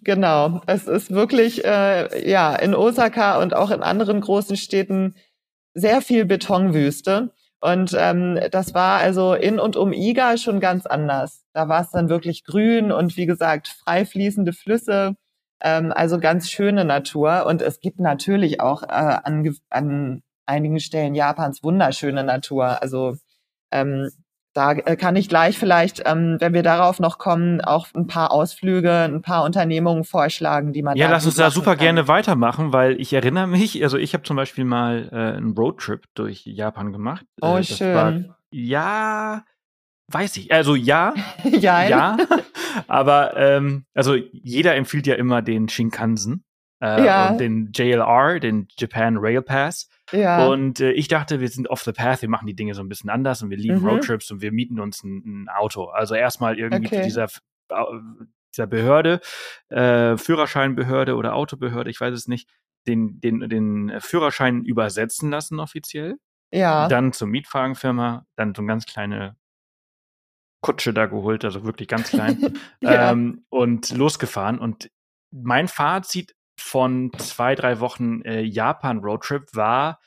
[0.00, 5.14] Genau, es ist wirklich äh, ja in Osaka und auch in anderen großen Städten
[5.74, 7.30] sehr viel Betonwüste.
[7.60, 11.44] Und ähm, das war also in und um Iga schon ganz anders.
[11.52, 15.14] Da war es dann wirklich grün und wie gesagt frei fließende Flüsse,
[15.60, 17.44] ähm, also ganz schöne Natur.
[17.46, 22.82] Und es gibt natürlich auch äh, an, an einigen Stellen Japans wunderschöne Natur.
[22.82, 23.16] Also
[23.70, 24.10] ähm,
[24.52, 28.30] da äh, kann ich gleich vielleicht, ähm, wenn wir darauf noch kommen, auch ein paar
[28.30, 31.84] Ausflüge, ein paar Unternehmungen vorschlagen, die man ja, lass uns da super kann.
[31.84, 36.04] gerne weitermachen, weil ich erinnere mich, also ich habe zum Beispiel mal äh, einen Roadtrip
[36.14, 37.24] durch Japan gemacht.
[37.40, 37.94] Oh äh, schön.
[37.94, 39.44] War, ja,
[40.08, 42.16] weiß ich, also ja, ja, ja,
[42.88, 46.44] aber ähm, also jeder empfiehlt ja immer den Shinkansen
[46.82, 47.30] äh, ja.
[47.30, 49.88] und den JLR, den Japan Rail Pass.
[50.10, 50.46] Ja.
[50.46, 52.88] Und äh, ich dachte, wir sind off the path, wir machen die Dinge so ein
[52.88, 53.88] bisschen anders und wir lieben mhm.
[53.88, 55.84] Roadtrips und wir mieten uns ein, ein Auto.
[55.84, 56.96] Also erstmal irgendwie okay.
[56.96, 57.28] zu dieser,
[58.52, 59.20] dieser Behörde,
[59.68, 62.50] äh, Führerscheinbehörde oder Autobehörde, ich weiß es nicht,
[62.88, 66.16] den, den, den Führerschein übersetzen lassen offiziell.
[66.52, 66.88] Ja.
[66.88, 69.36] Dann zur Mietwagenfirma, dann so eine ganz kleine
[70.60, 72.58] Kutsche da geholt, also wirklich ganz klein.
[72.80, 73.12] ja.
[73.12, 74.58] ähm, und losgefahren.
[74.58, 74.90] Und
[75.30, 80.00] mein Fazit von zwei, drei Wochen äh, Japan-Roadtrip war,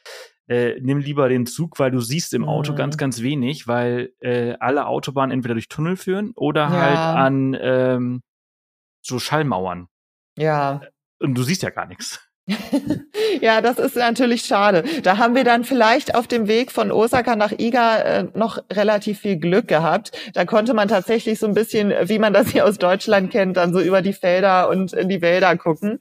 [0.48, 2.78] äh, nimm lieber den Zug, weil du siehst im Auto mhm.
[2.78, 6.70] ganz, ganz wenig, weil äh, alle Autobahnen entweder durch Tunnel führen oder ja.
[6.70, 8.22] halt an ähm,
[9.02, 9.88] so Schallmauern.
[10.38, 10.82] Ja.
[11.20, 12.28] Und du siehst ja gar nichts.
[13.42, 14.84] Ja, das ist natürlich schade.
[15.02, 19.20] Da haben wir dann vielleicht auf dem Weg von Osaka nach Iga äh, noch relativ
[19.20, 20.12] viel Glück gehabt.
[20.34, 23.74] Da konnte man tatsächlich so ein bisschen, wie man das hier aus Deutschland kennt, dann
[23.74, 26.00] so über die Felder und in die Wälder gucken.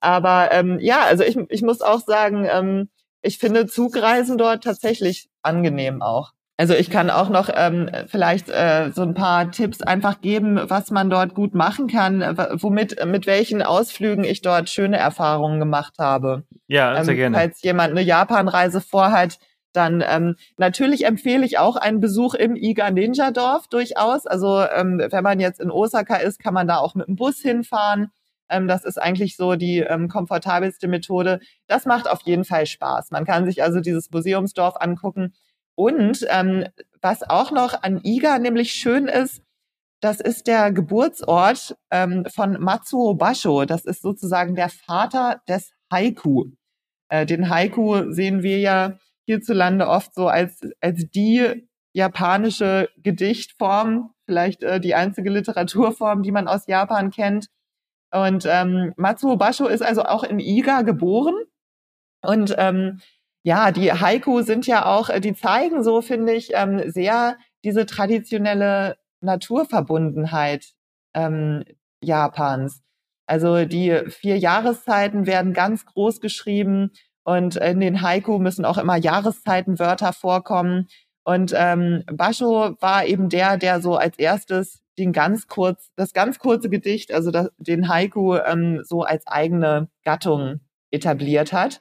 [0.00, 2.88] Aber ähm, ja, also ich, ich muss auch sagen, ähm,
[3.22, 6.32] ich finde Zugreisen dort tatsächlich angenehm auch.
[6.60, 10.90] Also ich kann auch noch ähm, vielleicht äh, so ein paar Tipps einfach geben, was
[10.90, 12.20] man dort gut machen kann,
[12.60, 16.42] womit mit welchen Ausflügen ich dort schöne Erfahrungen gemacht habe.
[16.66, 17.36] Ja, sehr ähm, gerne.
[17.36, 19.38] Falls jemand eine Japanreise vorhat,
[19.72, 24.26] dann ähm, natürlich empfehle ich auch einen Besuch im Iga Ninja Dorf durchaus.
[24.26, 27.38] Also ähm, wenn man jetzt in Osaka ist, kann man da auch mit dem Bus
[27.38, 28.10] hinfahren.
[28.48, 31.38] Ähm, das ist eigentlich so die ähm, komfortabelste Methode.
[31.68, 33.12] Das macht auf jeden Fall Spaß.
[33.12, 35.34] Man kann sich also dieses Museumsdorf angucken
[35.78, 36.64] und ähm,
[37.00, 39.44] was auch noch an Iga nämlich schön ist,
[40.00, 43.64] das ist der Geburtsort ähm, von Matsuo Basho.
[43.64, 46.46] Das ist sozusagen der Vater des Haiku.
[47.08, 54.64] Äh, den Haiku sehen wir ja hierzulande oft so als, als die japanische Gedichtform, vielleicht
[54.64, 57.46] äh, die einzige Literaturform, die man aus Japan kennt.
[58.10, 61.36] Und ähm, Matsuo Basho ist also auch in Iga geboren.
[62.20, 63.00] Und ähm,
[63.48, 67.86] ja, die Haiku sind ja auch, äh, die zeigen so, finde ich, ähm, sehr diese
[67.86, 70.74] traditionelle Naturverbundenheit
[71.14, 71.64] ähm,
[72.02, 72.82] Japans.
[73.26, 76.90] Also die vier Jahreszeiten werden ganz groß geschrieben
[77.24, 80.88] und in den Haiku müssen auch immer Jahreszeitenwörter vorkommen.
[81.24, 86.38] Und ähm, Basho war eben der, der so als erstes den ganz kurz, das ganz
[86.38, 90.60] kurze Gedicht, also das, den Haiku ähm, so als eigene Gattung
[90.90, 91.80] etabliert hat.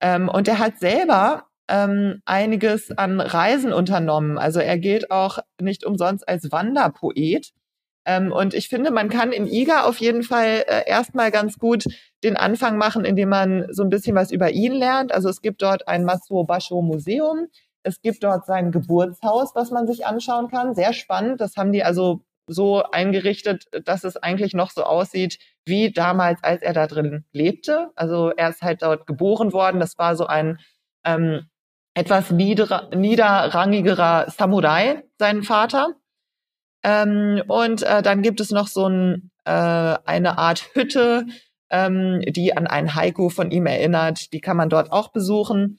[0.00, 4.38] Ähm, und er hat selber ähm, einiges an Reisen unternommen.
[4.38, 7.52] Also er gilt auch nicht umsonst als Wanderpoet.
[8.06, 11.84] Ähm, und ich finde, man kann in Iga auf jeden Fall äh, erstmal ganz gut
[12.24, 15.12] den Anfang machen, indem man so ein bisschen was über ihn lernt.
[15.12, 17.48] Also es gibt dort ein Masuo Basho Museum.
[17.82, 20.74] Es gibt dort sein Geburtshaus, was man sich anschauen kann.
[20.74, 21.40] Sehr spannend.
[21.40, 26.62] Das haben die also so eingerichtet, dass es eigentlich noch so aussieht wie damals, als
[26.62, 27.90] er da drin lebte.
[27.94, 29.80] Also er ist halt dort geboren worden.
[29.80, 30.58] Das war so ein
[31.04, 31.48] ähm,
[31.94, 35.94] etwas nieder, niederrangigerer Samurai, sein Vater.
[36.82, 41.26] Ähm, und äh, dann gibt es noch so ein, äh, eine Art Hütte,
[41.70, 44.32] ähm, die an ein Haiku von ihm erinnert.
[44.32, 45.78] Die kann man dort auch besuchen.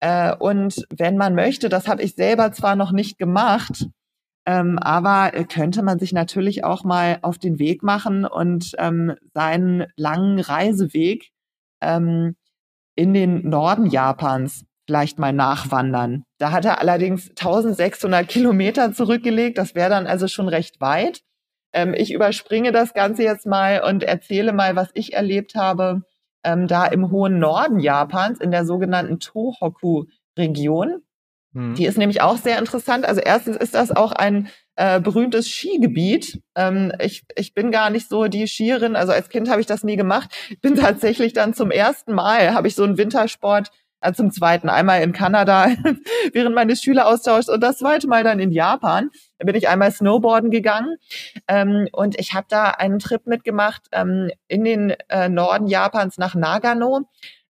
[0.00, 3.86] Äh, und wenn man möchte, das habe ich selber zwar noch nicht gemacht,
[4.46, 9.86] ähm, aber könnte man sich natürlich auch mal auf den Weg machen und ähm, seinen
[9.96, 11.30] langen Reiseweg
[11.80, 12.36] ähm,
[12.94, 16.24] in den Norden Japans vielleicht mal nachwandern.
[16.38, 19.56] Da hat er allerdings 1600 Kilometer zurückgelegt.
[19.56, 21.22] Das wäre dann also schon recht weit.
[21.72, 26.02] Ähm, ich überspringe das Ganze jetzt mal und erzähle mal, was ich erlebt habe
[26.44, 31.02] ähm, da im hohen Norden Japans in der sogenannten Tohoku-Region.
[31.54, 31.74] Mhm.
[31.74, 33.06] Die ist nämlich auch sehr interessant.
[33.06, 36.42] Also erstens ist das auch ein äh, berühmtes Skigebiet.
[36.56, 39.84] Ähm, ich, ich bin gar nicht so die Skierin, also als Kind habe ich das
[39.84, 40.30] nie gemacht.
[40.60, 45.02] Bin tatsächlich dann zum ersten Mal, habe ich so einen Wintersport äh, zum zweiten einmal
[45.02, 45.68] in Kanada
[46.32, 49.10] während meines Schüleraustauschs und das zweite Mal dann in Japan.
[49.38, 50.96] Da bin ich einmal Snowboarden gegangen
[51.48, 56.34] ähm, und ich habe da einen Trip mitgemacht ähm, in den äh, Norden Japans nach
[56.34, 57.08] Nagano.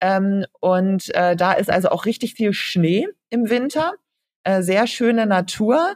[0.01, 3.93] Ähm, und äh, da ist also auch richtig viel Schnee im Winter,
[4.43, 5.95] äh, sehr schöne Natur.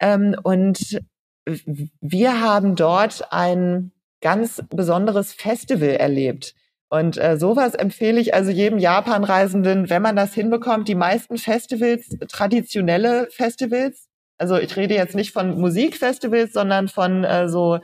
[0.00, 1.00] Ähm, und
[2.00, 6.54] wir haben dort ein ganz besonderes Festival erlebt.
[6.88, 10.88] Und äh, sowas empfehle ich also jedem Japan-Reisenden, wenn man das hinbekommt.
[10.88, 14.08] Die meisten Festivals, traditionelle Festivals,
[14.38, 17.80] also ich rede jetzt nicht von Musikfestivals, sondern von äh, so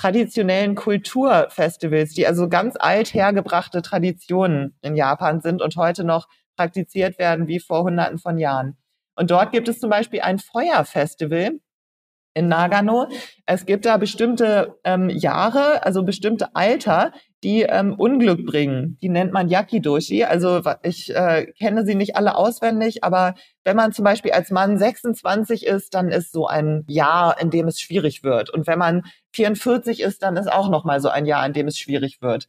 [0.00, 6.26] traditionellen Kulturfestivals, die also ganz alt hergebrachte Traditionen in Japan sind und heute noch
[6.56, 8.78] praktiziert werden wie vor hunderten von Jahren.
[9.14, 11.60] Und dort gibt es zum Beispiel ein Feuerfestival
[12.32, 13.08] in Nagano.
[13.44, 18.96] Es gibt da bestimmte ähm, Jahre, also bestimmte Alter, die ähm, Unglück bringen.
[19.02, 20.24] Die nennt man Yakidoshi.
[20.24, 23.34] Also ich äh, kenne sie nicht alle auswendig, aber
[23.64, 27.68] wenn man zum Beispiel als Mann 26 ist, dann ist so ein Jahr, in dem
[27.68, 28.48] es schwierig wird.
[28.48, 31.68] Und wenn man 44 ist, dann ist auch noch mal so ein Jahr, in dem
[31.68, 32.48] es schwierig wird.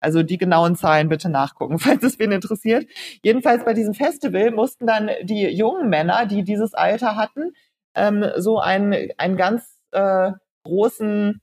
[0.00, 2.86] Also die genauen Zahlen bitte nachgucken, falls es wen interessiert.
[3.22, 7.52] Jedenfalls bei diesem Festival mussten dann die jungen Männer, die dieses Alter hatten,
[7.94, 10.32] ähm, so einen, einen ganz äh,
[10.64, 11.40] großen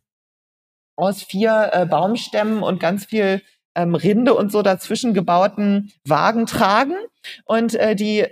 [0.95, 3.41] aus vier äh, Baumstämmen und ganz viel
[3.75, 6.95] ähm, Rinde und so dazwischen gebauten Wagen tragen.
[7.45, 8.25] Und äh, die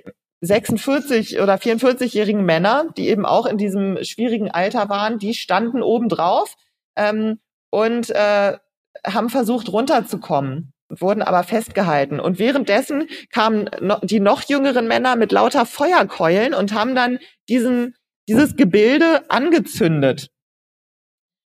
[0.45, 6.09] 46 oder 44-jährigen Männer, die eben auch in diesem schwierigen Alter waren, die standen oben
[6.09, 6.55] drauf
[6.95, 7.39] ähm,
[7.69, 8.57] und äh,
[9.05, 12.19] haben versucht runterzukommen, wurden aber festgehalten.
[12.19, 17.19] Und währenddessen kamen no die noch jüngeren Männer mit lauter Feuerkeulen und haben dann
[17.49, 17.95] diesen,
[18.27, 20.29] dieses Gebilde angezündet.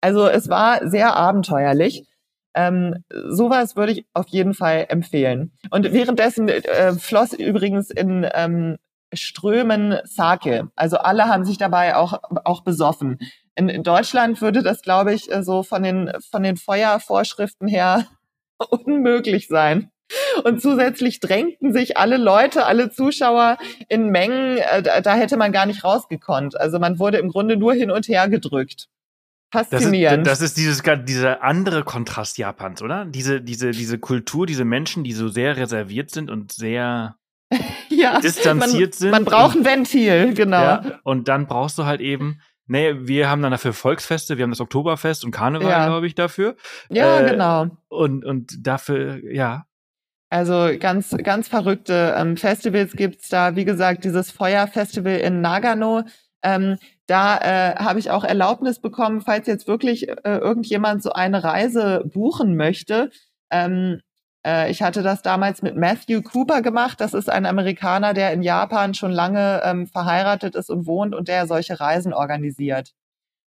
[0.01, 2.07] Also es war sehr abenteuerlich.
[2.53, 5.51] Ähm, sowas würde ich auf jeden Fall empfehlen.
[5.69, 8.77] Und währenddessen äh, floss übrigens in ähm,
[9.13, 10.69] Strömen Sake.
[10.75, 13.19] Also alle haben sich dabei auch, auch besoffen.
[13.55, 18.05] In, in Deutschland würde das, glaube ich, äh, so von den, von den Feuervorschriften her
[18.69, 19.91] unmöglich sein.
[20.43, 23.57] Und zusätzlich drängten sich alle Leute, alle Zuschauer
[23.89, 26.59] in Mengen, äh, da, da hätte man gar nicht rausgekonnt.
[26.59, 28.87] Also man wurde im Grunde nur hin und her gedrückt.
[29.51, 30.27] Faszinierend.
[30.27, 33.05] Das ist, das ist dieses, dieser andere Kontrast Japans, oder?
[33.05, 37.15] Diese, diese, diese Kultur, diese Menschen, die so sehr reserviert sind und sehr
[37.89, 39.11] ja, distanziert man, sind.
[39.11, 40.61] Man braucht ein Ventil, genau.
[40.61, 44.51] Ja, und dann brauchst du halt eben, nee, wir haben dann dafür Volksfeste, wir haben
[44.51, 45.85] das Oktoberfest und Karneval, ja.
[45.87, 46.57] glaube ich, dafür.
[46.89, 47.67] Ja, äh, genau.
[47.87, 49.65] Und, und dafür, ja.
[50.29, 53.55] Also ganz, ganz verrückte ähm, Festivals gibt's da.
[53.55, 56.03] Wie gesagt, dieses Feuerfestival in Nagano.
[56.43, 56.77] Ähm,
[57.07, 62.03] da äh, habe ich auch Erlaubnis bekommen, falls jetzt wirklich äh, irgendjemand so eine Reise
[62.05, 63.09] buchen möchte.
[63.49, 64.01] Ähm,
[64.45, 67.01] äh, ich hatte das damals mit Matthew Cooper gemacht.
[67.01, 71.27] Das ist ein Amerikaner, der in Japan schon lange ähm, verheiratet ist und wohnt und
[71.27, 72.93] der solche Reisen organisiert.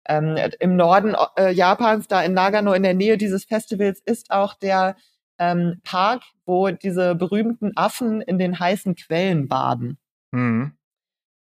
[0.09, 4.55] Ähm, Im Norden äh, Japans, da in Nagano in der Nähe dieses Festivals, ist auch
[4.55, 4.97] der
[5.39, 9.99] ähm, Park, wo diese berühmten Affen in den heißen Quellen baden.
[10.31, 10.76] Mhm.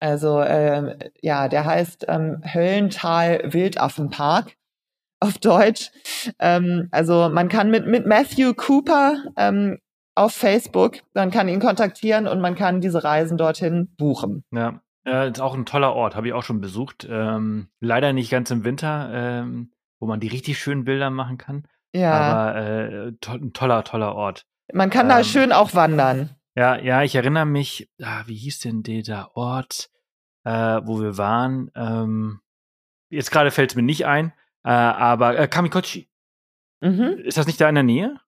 [0.05, 4.55] Also äh, ja, der heißt ähm, Höllental Wildaffenpark
[5.19, 5.91] auf Deutsch.
[6.39, 9.79] Ähm, also man kann mit, mit Matthew Cooper ähm,
[10.13, 14.43] auf Facebook, man kann ihn kontaktieren und man kann diese Reisen dorthin buchen.
[14.51, 17.07] Ja, äh, ist auch ein toller Ort, habe ich auch schon besucht.
[17.09, 21.67] Ähm, leider nicht ganz im Winter, ähm, wo man die richtig schönen Bilder machen kann.
[21.93, 22.11] Ja.
[22.13, 24.45] Aber äh, to ein toller, toller Ort.
[24.71, 26.29] Man kann da ähm, schön auch wandern.
[26.55, 29.89] Ja, ja, ich erinnere mich, ah, wie hieß denn der Ort?
[30.45, 31.71] Äh, wo wir waren.
[31.75, 32.39] Ähm,
[33.09, 34.31] jetzt gerade fällt es mir nicht ein,
[34.63, 36.07] äh, aber äh, Kamikochi.
[36.81, 37.19] Mhm.
[37.23, 38.19] Ist das nicht da in der Nähe?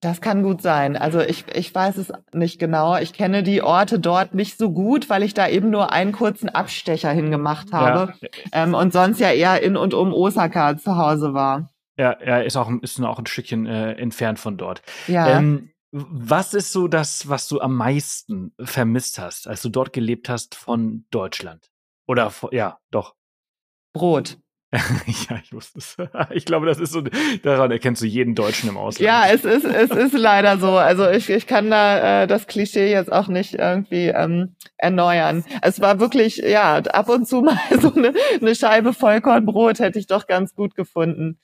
[0.00, 0.96] Das kann gut sein.
[0.96, 2.96] Also ich, ich weiß es nicht genau.
[2.96, 6.48] Ich kenne die Orte dort nicht so gut, weil ich da eben nur einen kurzen
[6.48, 8.28] Abstecher hingemacht habe ja.
[8.52, 11.70] ähm, und sonst ja eher in und um Osaka zu Hause war.
[11.96, 14.82] Ja, er ist auch, ist auch ein Stückchen äh, entfernt von dort.
[15.06, 15.38] Ja.
[15.38, 20.28] Ähm, was ist so das, was du am meisten vermisst hast, als du dort gelebt
[20.28, 21.70] hast von Deutschland?
[22.06, 23.14] Oder ja, doch.
[23.92, 24.38] Brot.
[24.72, 25.96] ja, ich wusste es.
[26.30, 27.02] Ich glaube, das ist so,
[27.42, 29.04] daran erkennst du jeden Deutschen im Ausland.
[29.04, 30.70] Ja, es ist, es ist leider so.
[30.70, 35.44] Also ich, ich kann da äh, das Klischee jetzt auch nicht irgendwie ähm, erneuern.
[35.60, 40.06] Es war wirklich, ja, ab und zu mal so eine, eine Scheibe Vollkornbrot hätte ich
[40.06, 41.38] doch ganz gut gefunden.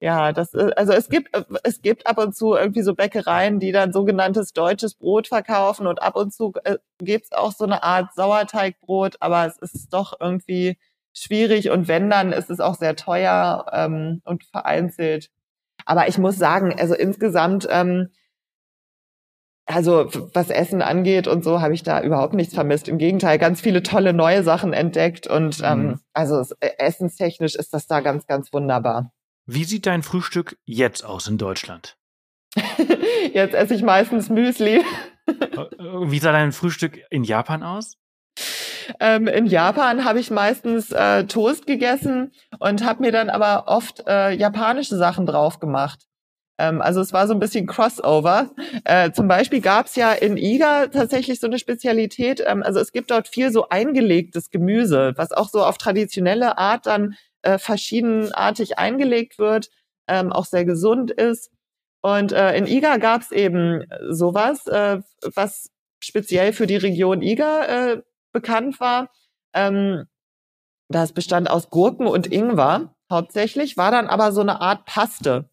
[0.00, 3.72] Ja, das ist, also es gibt, es gibt ab und zu irgendwie so Bäckereien, die
[3.72, 8.14] dann sogenanntes deutsches Brot verkaufen und ab und zu äh, gibt's auch so eine Art
[8.14, 10.78] Sauerteigbrot, aber es ist doch irgendwie
[11.14, 15.30] schwierig und wenn, dann ist es auch sehr teuer ähm, und vereinzelt.
[15.84, 18.10] Aber ich muss sagen, also insgesamt, ähm,
[19.66, 22.88] also was Essen angeht und so, habe ich da überhaupt nichts vermisst.
[22.88, 26.00] Im Gegenteil, ganz viele tolle neue Sachen entdeckt und ähm, mhm.
[26.12, 29.12] also äh, essenstechnisch ist das da ganz, ganz wunderbar.
[29.50, 31.96] Wie sieht dein Frühstück jetzt aus in Deutschland?
[33.32, 34.84] jetzt esse ich meistens Müsli.
[35.26, 37.96] Äh, wie sah dein Frühstück in Japan aus?
[39.00, 44.06] Ähm, in Japan habe ich meistens äh, Toast gegessen und habe mir dann aber oft
[44.06, 46.04] äh, japanische Sachen drauf gemacht.
[46.58, 48.50] Ähm, also es war so ein bisschen Crossover.
[48.84, 52.42] Äh, zum Beispiel gab es ja in Iga tatsächlich so eine Spezialität.
[52.46, 56.84] Ähm, also es gibt dort viel so eingelegtes Gemüse, was auch so auf traditionelle Art
[56.84, 59.70] dann äh, verschiedenartig eingelegt wird,
[60.08, 61.50] ähm, auch sehr gesund ist.
[62.00, 65.00] Und äh, in Iga gab es eben sowas, äh,
[65.34, 65.70] was
[66.02, 69.10] speziell für die Region Iga äh, bekannt war.
[69.54, 70.06] Ähm,
[70.88, 75.50] das bestand aus Gurken und Ingwer hauptsächlich, war dann aber so eine Art Paste.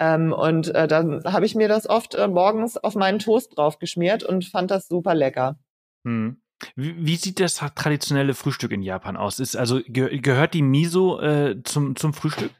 [0.00, 4.22] Ähm, und äh, dann habe ich mir das oft äh, morgens auf meinen Toast draufgeschmiert
[4.22, 5.58] und fand das super lecker.
[6.06, 6.40] Hm.
[6.76, 9.38] Wie, sieht das traditionelle Frühstück in Japan aus?
[9.38, 12.50] Ist also ge gehört die Miso äh, zum, zum Frühstück?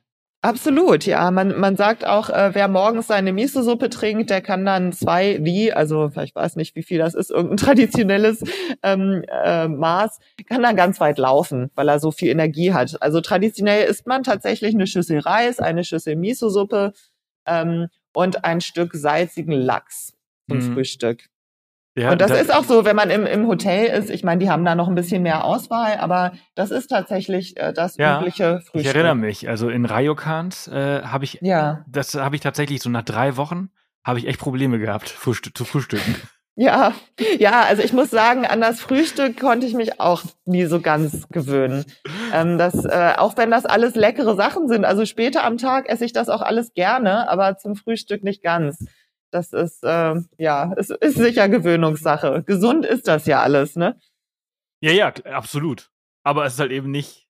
[0.43, 1.31] Absolut, ja.
[1.31, 5.71] Man, man sagt auch, äh, wer morgens seine Miso-Suppe trinkt, der kann dann zwei wie,
[5.71, 8.43] also ich weiß nicht, wie viel das ist, irgendein traditionelles
[8.83, 13.03] ähm, äh, Maß, kann dann ganz weit laufen, weil er so viel Energie hat.
[13.03, 16.95] Also traditionell isst man tatsächlich eine Schüssel Reis, eine Schüssel Miso-Suppe
[17.45, 20.15] ähm, und ein Stück salzigen Lachs
[20.49, 20.73] zum mhm.
[20.73, 21.29] Frühstück.
[21.97, 24.11] Ja, und das da, ist auch so, wenn man im, im Hotel ist.
[24.11, 27.73] Ich meine, die haben da noch ein bisschen mehr Auswahl, aber das ist tatsächlich äh,
[27.73, 28.81] das ja, übliche Frühstück.
[28.81, 31.85] Ich erinnere mich, also in Ryokans äh, habe ich, ja.
[31.89, 33.71] das habe ich tatsächlich so nach drei Wochen
[34.05, 36.17] habe ich echt Probleme gehabt, Frühstück, zu frühstücken.
[36.57, 36.93] Ja,
[37.39, 41.27] ja, also ich muss sagen, an das Frühstück konnte ich mich auch nie so ganz
[41.31, 41.87] gewöhnen.
[42.35, 46.05] Ähm, das, äh, auch wenn das alles leckere Sachen sind, also später am Tag esse
[46.05, 48.85] ich das auch alles gerne, aber zum Frühstück nicht ganz
[49.31, 52.43] das ist, äh, ja, es ist sicher Gewöhnungssache.
[52.47, 53.99] Gesund ist das ja alles, ne?
[54.81, 55.91] Ja, ja, absolut.
[56.23, 57.27] Aber es ist halt eben nicht.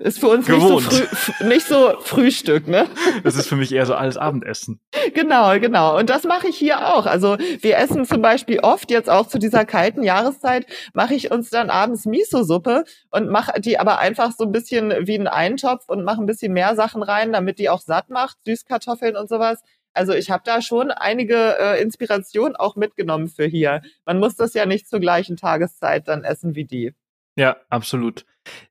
[0.00, 2.88] Ist für uns nicht so, früh, nicht so Frühstück, ne?
[3.22, 4.80] Das ist für mich eher so alles Abendessen.
[5.12, 5.98] Genau, genau.
[5.98, 7.04] Und das mache ich hier auch.
[7.04, 11.50] Also wir essen zum Beispiel oft, jetzt auch zu dieser kalten Jahreszeit, mache ich uns
[11.50, 16.02] dann abends Miso-Suppe und mache die aber einfach so ein bisschen wie einen Eintopf und
[16.02, 19.60] mache ein bisschen mehr Sachen rein, damit die auch satt macht, Süßkartoffeln und sowas.
[19.92, 23.82] Also ich habe da schon einige äh, Inspirationen auch mitgenommen für hier.
[24.04, 26.94] Man muss das ja nicht zur gleichen Tageszeit dann essen wie die.
[27.36, 28.24] Ja, absolut.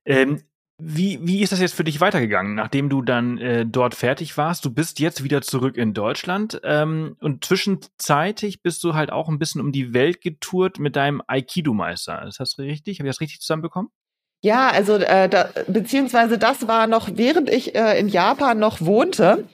[0.04, 0.42] Ähm,
[0.82, 4.64] wie, wie ist das jetzt für dich weitergegangen, nachdem du dann äh, dort fertig warst?
[4.64, 9.38] Du bist jetzt wieder zurück in Deutschland ähm, und zwischenzeitig bist du halt auch ein
[9.38, 12.26] bisschen um die Welt getourt mit deinem Aikido-Meister.
[12.26, 12.98] Ist das richtig?
[12.98, 13.90] Habe ich das richtig zusammenbekommen?
[14.42, 19.44] Ja, also äh, da, beziehungsweise das war noch, während ich äh, in Japan noch wohnte,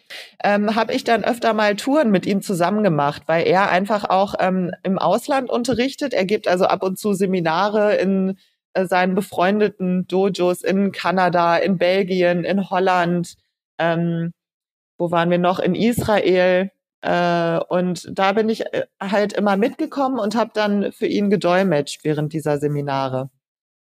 [0.44, 4.34] ähm, habe ich dann öfter mal Touren mit ihm zusammen gemacht, weil er einfach auch
[4.38, 6.14] ähm, im Ausland unterrichtet.
[6.14, 8.38] Er gibt also ab und zu Seminare in
[8.74, 13.34] äh, seinen befreundeten Dojos in Kanada, in Belgien, in Holland.
[13.78, 14.32] Ähm,
[14.98, 15.58] wo waren wir noch?
[15.58, 16.70] In Israel.
[17.02, 22.04] Äh, und da bin ich äh, halt immer mitgekommen und habe dann für ihn gedolmetscht
[22.04, 23.30] während dieser Seminare.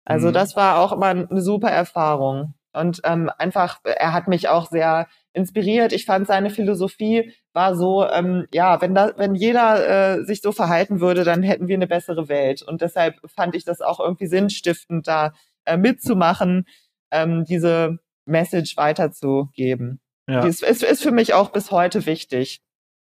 [0.06, 0.34] Also mhm.
[0.34, 2.54] das war auch immer eine super Erfahrung.
[2.74, 5.94] Und ähm, einfach, er hat mich auch sehr inspiriert.
[5.94, 10.52] Ich fand seine Philosophie war so, ähm, ja, wenn da, wenn jeder äh, sich so
[10.52, 12.62] verhalten würde, dann hätten wir eine bessere Welt.
[12.62, 15.34] Und deshalb fand ich das auch irgendwie sinnstiftend, da
[15.64, 16.66] äh, mitzumachen,
[17.12, 20.02] ähm, diese Message weiterzugeben.
[20.28, 20.42] Ja.
[20.42, 22.62] Die ist, ist, ist für mich auch bis heute wichtig.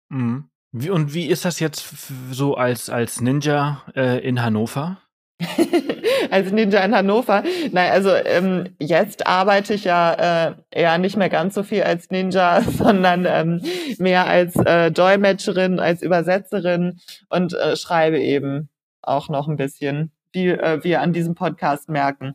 [0.08, 0.48] Mhm.
[0.72, 1.94] Wie, und wie ist das jetzt
[2.30, 4.98] so als, als Ninja äh, in Hannover?
[6.30, 7.44] als Ninja in Hannover.
[7.70, 12.10] Nein, also ähm, jetzt arbeite ich ja äh, eher nicht mehr ganz so viel als
[12.10, 13.62] Ninja, sondern ähm,
[13.98, 18.68] mehr als äh, Dolmetscherin, als Übersetzerin und äh, schreibe eben
[19.02, 22.34] auch noch ein bisschen, wie äh, wir an diesem Podcast merken.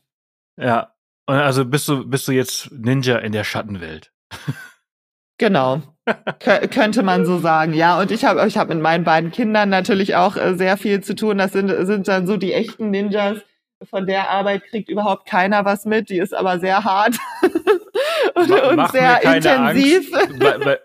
[0.58, 0.94] Ja,
[1.26, 4.12] also bist du bist du jetzt Ninja in der Schattenwelt?
[5.38, 5.82] Genau.
[6.72, 8.00] Könnte man so sagen, ja.
[8.00, 11.16] Und ich habe ich hab mit meinen beiden Kindern natürlich auch äh, sehr viel zu
[11.16, 11.38] tun.
[11.38, 13.38] Das sind, sind dann so die echten Ninjas.
[13.90, 16.10] Von der Arbeit kriegt überhaupt keiner was mit.
[16.10, 17.18] Die ist aber sehr hart
[18.36, 20.10] und, und sehr intensiv.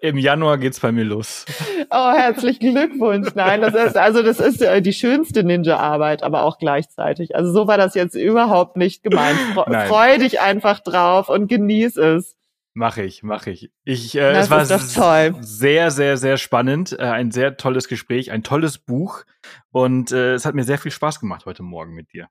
[0.01, 1.45] Im Januar geht's bei mir los.
[1.91, 3.29] Oh, herzlichen Glückwunsch.
[3.35, 7.37] Nein, das ist also das ist äh, die schönste Ninja-Arbeit, aber auch gleichzeitig.
[7.37, 9.39] Also so war das jetzt überhaupt nicht gemeint.
[9.87, 12.38] Freu dich einfach drauf und genieß es.
[12.79, 13.72] Mache ich, mache ich.
[13.83, 16.93] Ich, äh, das es war sehr, sehr, sehr spannend.
[16.97, 19.24] Äh, ein sehr tolles Gespräch, ein tolles Buch.
[19.72, 22.29] Und äh, es hat mir sehr viel Spaß gemacht heute Morgen mit dir.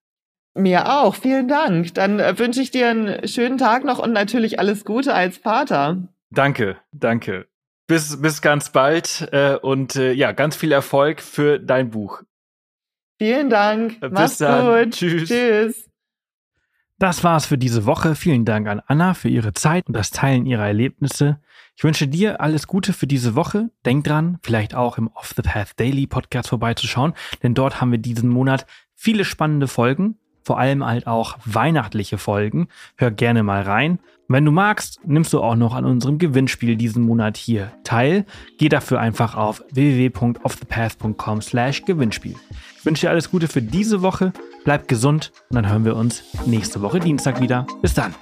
[0.55, 1.93] Mir auch, vielen Dank.
[1.95, 6.07] Dann äh, wünsche ich dir einen schönen Tag noch und natürlich alles Gute als Vater.
[6.29, 7.47] Danke, danke.
[7.85, 12.23] Bis, bis ganz bald äh, und äh, ja, ganz viel Erfolg für dein Buch.
[13.19, 13.99] Vielen Dank.
[13.99, 14.85] Bis Mach's dann.
[14.85, 14.93] gut.
[14.93, 15.27] Tschüss.
[15.27, 15.86] Tschüss.
[16.99, 18.15] Das war's für diese Woche.
[18.15, 21.39] Vielen Dank an Anna für ihre Zeit und das Teilen ihrer Erlebnisse.
[21.75, 23.69] Ich wünsche dir alles Gute für diese Woche.
[23.85, 27.99] Denk dran, vielleicht auch im Off the Path Daily Podcast vorbeizuschauen, denn dort haben wir
[27.99, 32.67] diesen Monat viele spannende Folgen, vor allem halt auch weihnachtliche Folgen.
[32.95, 33.99] Hör gerne mal rein.
[34.27, 38.25] wenn du magst, nimmst du auch noch an unserem Gewinnspiel diesen Monat hier teil.
[38.57, 42.35] Geh dafür einfach auf www.offthepath.com slash Gewinnspiel.
[42.79, 44.33] Ich wünsche dir alles Gute für diese Woche.
[44.63, 47.65] Bleib gesund und dann hören wir uns nächste Woche Dienstag wieder.
[47.81, 48.13] Bis dann.